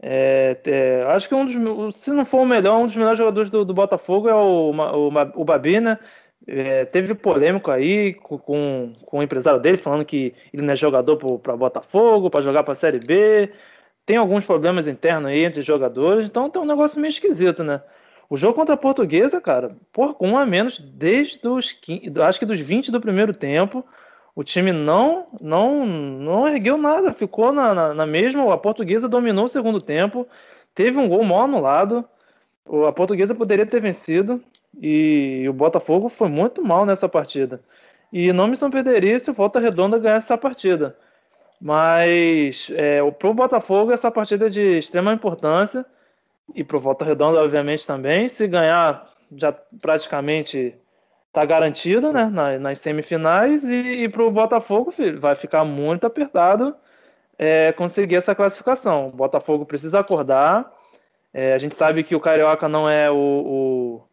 [0.03, 3.51] É, é, acho que um dos, se não for o melhor, um dos melhores jogadores
[3.51, 5.99] do, do Botafogo é o, o, o né?
[6.47, 11.17] É, teve polêmico aí com, com, o empresário dele, falando que ele não é jogador
[11.39, 13.51] para Botafogo, para jogar para a Série B.
[14.05, 17.81] Tem alguns problemas internos aí entre jogadores, então tem um negócio meio esquisito, né?
[18.29, 22.47] O jogo contra a Portuguesa, cara, por um a menos desde os 15, acho que
[22.47, 23.85] dos 20 do primeiro tempo,
[24.35, 28.53] o time não não não ergueu nada, ficou na, na, na, mesma.
[28.53, 30.27] A portuguesa dominou o segundo tempo,
[30.75, 32.05] teve um gol mal anulado.
[32.89, 34.43] A portuguesa poderia ter vencido
[34.81, 37.61] e o Botafogo foi muito mal nessa partida.
[38.13, 40.97] E não me surpreenderia se o Volta Redonda ganhasse essa partida.
[41.61, 45.85] Mas é, para o Botafogo, essa partida é de extrema importância.
[46.55, 48.29] E para o Volta Redonda, obviamente, também.
[48.29, 50.75] Se ganhar, já praticamente
[51.35, 56.07] tá garantido, né, nas, nas semifinais e, e para o Botafogo filho, vai ficar muito
[56.07, 56.77] apertado
[57.37, 59.09] é, conseguir essa classificação.
[59.09, 60.73] O Botafogo precisa acordar.
[61.33, 64.05] É, a gente sabe que o Carioca não é o,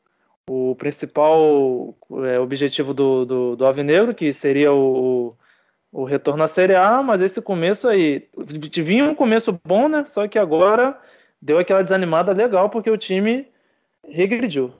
[0.47, 1.95] o, o principal
[2.27, 5.35] é, objetivo do, do, do Alvinegro, que seria o,
[5.91, 8.27] o retorno à Série A, mas esse começo aí
[8.83, 10.05] vinha um começo bom, né?
[10.05, 10.97] Só que agora
[11.39, 13.47] deu aquela desanimada legal porque o time
[14.09, 14.73] regrediu.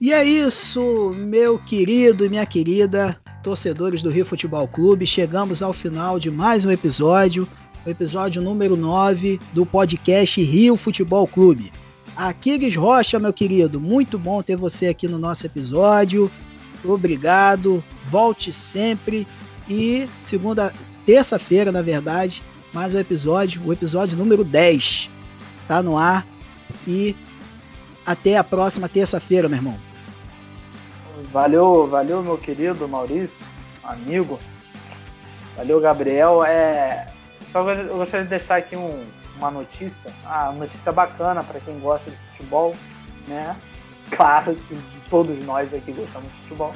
[0.00, 5.06] E é isso, meu querido e minha querida torcedores do Rio Futebol Clube.
[5.06, 7.46] Chegamos ao final de mais um episódio,
[7.84, 11.70] o episódio número 9 do podcast Rio Futebol Clube.
[12.16, 16.30] Aquiles Rocha, meu querido, muito bom ter você aqui no nosso episódio.
[16.82, 19.26] Obrigado, volte sempre.
[19.68, 20.72] E segunda,
[21.04, 25.10] terça-feira, na verdade, mais um episódio, o episódio número 10.
[25.68, 26.26] Tá no ar.
[26.88, 27.14] E
[28.04, 29.78] até a próxima terça-feira, meu irmão.
[31.32, 33.46] Valeu, valeu, meu querido Maurício,
[33.82, 34.38] amigo.
[35.56, 36.44] Valeu, Gabriel.
[36.44, 37.06] É,
[37.50, 39.04] só eu gostaria de deixar aqui um,
[39.36, 42.74] uma notícia, a notícia bacana para quem gosta de futebol,
[43.26, 43.56] né?
[44.10, 44.76] Claro que
[45.08, 46.72] todos nós aqui gostamos de futebol.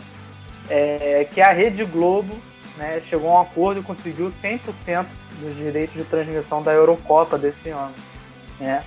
[0.68, 2.36] É, que a Rede Globo
[2.76, 5.06] né, chegou a um acordo e conseguiu 100%
[5.40, 7.94] dos direitos de transmissão da Eurocopa desse ano.
[8.60, 8.82] Né?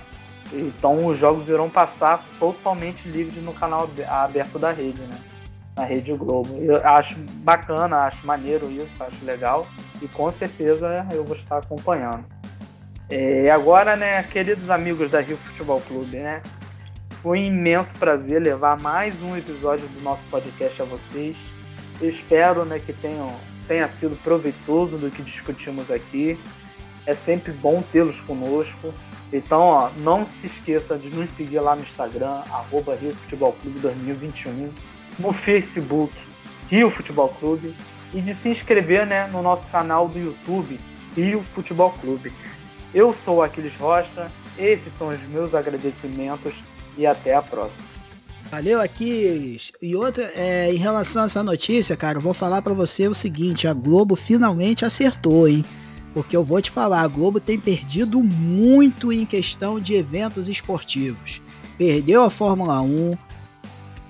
[0.52, 5.18] Então os jogos irão passar totalmente livres no canal aberto da rede, né?
[5.76, 6.56] na Rede Globo.
[6.58, 9.66] Eu acho bacana, acho maneiro isso, acho legal
[10.00, 12.24] e com certeza eu vou estar acompanhando.
[13.10, 16.42] E agora, né, queridos amigos da Rio Futebol Clube, né?
[17.22, 21.36] Foi um imenso prazer levar mais um episódio do nosso podcast a vocês.
[22.00, 23.36] Eu espero né, que tenham,
[23.68, 26.40] tenha sido proveitoso do que discutimos aqui.
[27.06, 28.92] É sempre bom tê-los conosco.
[29.32, 33.80] Então, ó, não se esqueça de nos seguir lá no Instagram, arroba Rio Futebol Clube
[33.80, 34.70] 2021
[35.18, 36.12] no Facebook
[36.68, 37.74] Rio Futebol Clube
[38.14, 40.78] e de se inscrever né, no nosso canal do YouTube
[41.16, 42.32] Rio Futebol Clube.
[42.94, 46.54] Eu sou Aquiles Rocha, esses são os meus agradecimentos
[46.96, 47.86] e até a próxima.
[48.50, 49.72] Valeu, Aquiles.
[49.80, 53.14] E outra, é, em relação a essa notícia, cara, eu vou falar para você o
[53.14, 55.64] seguinte: a Globo finalmente acertou, hein?
[56.14, 61.40] Porque eu vou te falar, a Globo tem perdido muito em questão de eventos esportivos.
[61.78, 63.16] Perdeu a Fórmula 1,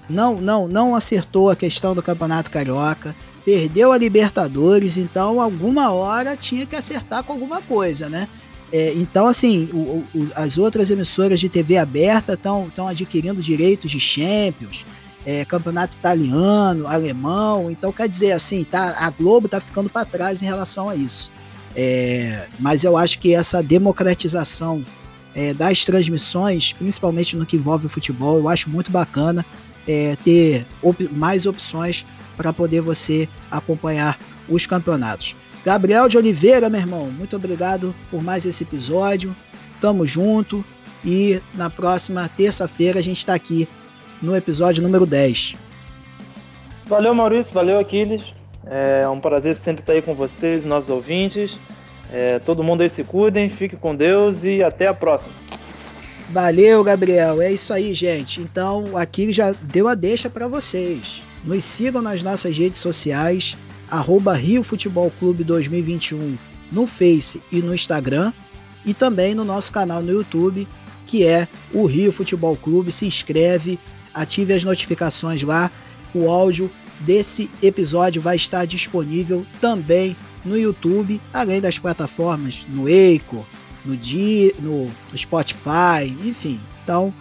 [0.09, 6.36] não, não, não acertou a questão do Campeonato Carioca, perdeu a Libertadores, então alguma hora
[6.36, 8.28] tinha que acertar com alguma coisa, né?
[8.72, 14.00] É, então, assim, o, o, as outras emissoras de TV aberta estão adquirindo direitos de
[14.00, 14.86] Champions,
[15.26, 17.70] é, campeonato italiano, alemão.
[17.70, 21.30] Então, quer dizer, assim, tá, a Globo está ficando para trás em relação a isso.
[21.75, 24.85] É, mas eu acho que essa democratização
[25.35, 29.45] é, das transmissões, principalmente no que envolve o futebol, eu acho muito bacana
[29.87, 32.05] é, ter op mais opções
[32.37, 34.18] para poder você acompanhar
[34.49, 35.35] os campeonatos.
[35.64, 39.35] Gabriel de Oliveira, meu irmão, muito obrigado por mais esse episódio.
[39.81, 40.64] Tamo junto
[41.05, 43.68] e na próxima terça-feira a gente está aqui
[44.20, 45.55] no episódio número 10.
[46.87, 48.35] Valeu, Maurício, valeu, Aquiles.
[48.67, 51.59] É um prazer sempre estar aí com vocês, nossos ouvintes.
[52.13, 55.35] É, todo mundo aí se cuidem, fique com Deus e até a próxima.
[56.31, 57.43] Valeu, Gabriel.
[57.43, 58.41] É isso aí, gente.
[58.41, 61.23] Então, aqui já deu a deixa para vocês.
[61.45, 63.57] Nos sigam nas nossas redes sociais,
[63.91, 66.39] arroba Rio Futebol Clube 2021
[66.73, 68.33] no Face e no Instagram,
[68.85, 70.67] e também no nosso canal no YouTube,
[71.07, 72.91] que é o Rio Futebol Clube.
[72.91, 73.79] Se inscreve,
[74.15, 75.71] ative as notificações lá.
[76.15, 76.71] O áudio
[77.05, 83.46] desse episódio vai estar disponível também no YouTube, além das plataformas no Eico,
[83.84, 86.61] no, dia, no Spotify, enfim.
[86.82, 87.12] Então,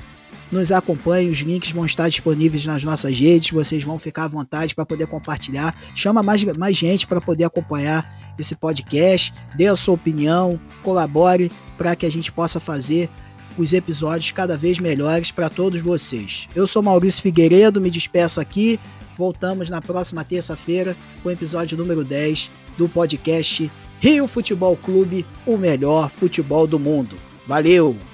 [0.52, 4.76] nos acompanhe, os links vão estar disponíveis nas nossas redes, vocês vão ficar à vontade
[4.76, 5.76] para poder compartilhar.
[5.96, 11.96] Chama mais, mais gente para poder acompanhar esse podcast, dê a sua opinião, colabore para
[11.96, 13.10] que a gente possa fazer
[13.58, 16.48] os episódios cada vez melhores para todos vocês.
[16.56, 18.80] Eu sou Maurício Figueiredo, me despeço aqui.
[19.18, 25.58] Voltamos na próxima terça-feira com o episódio número 10 do podcast Rio Futebol Clube, o
[25.58, 27.16] melhor futebol do mundo.
[27.48, 28.11] Valeu!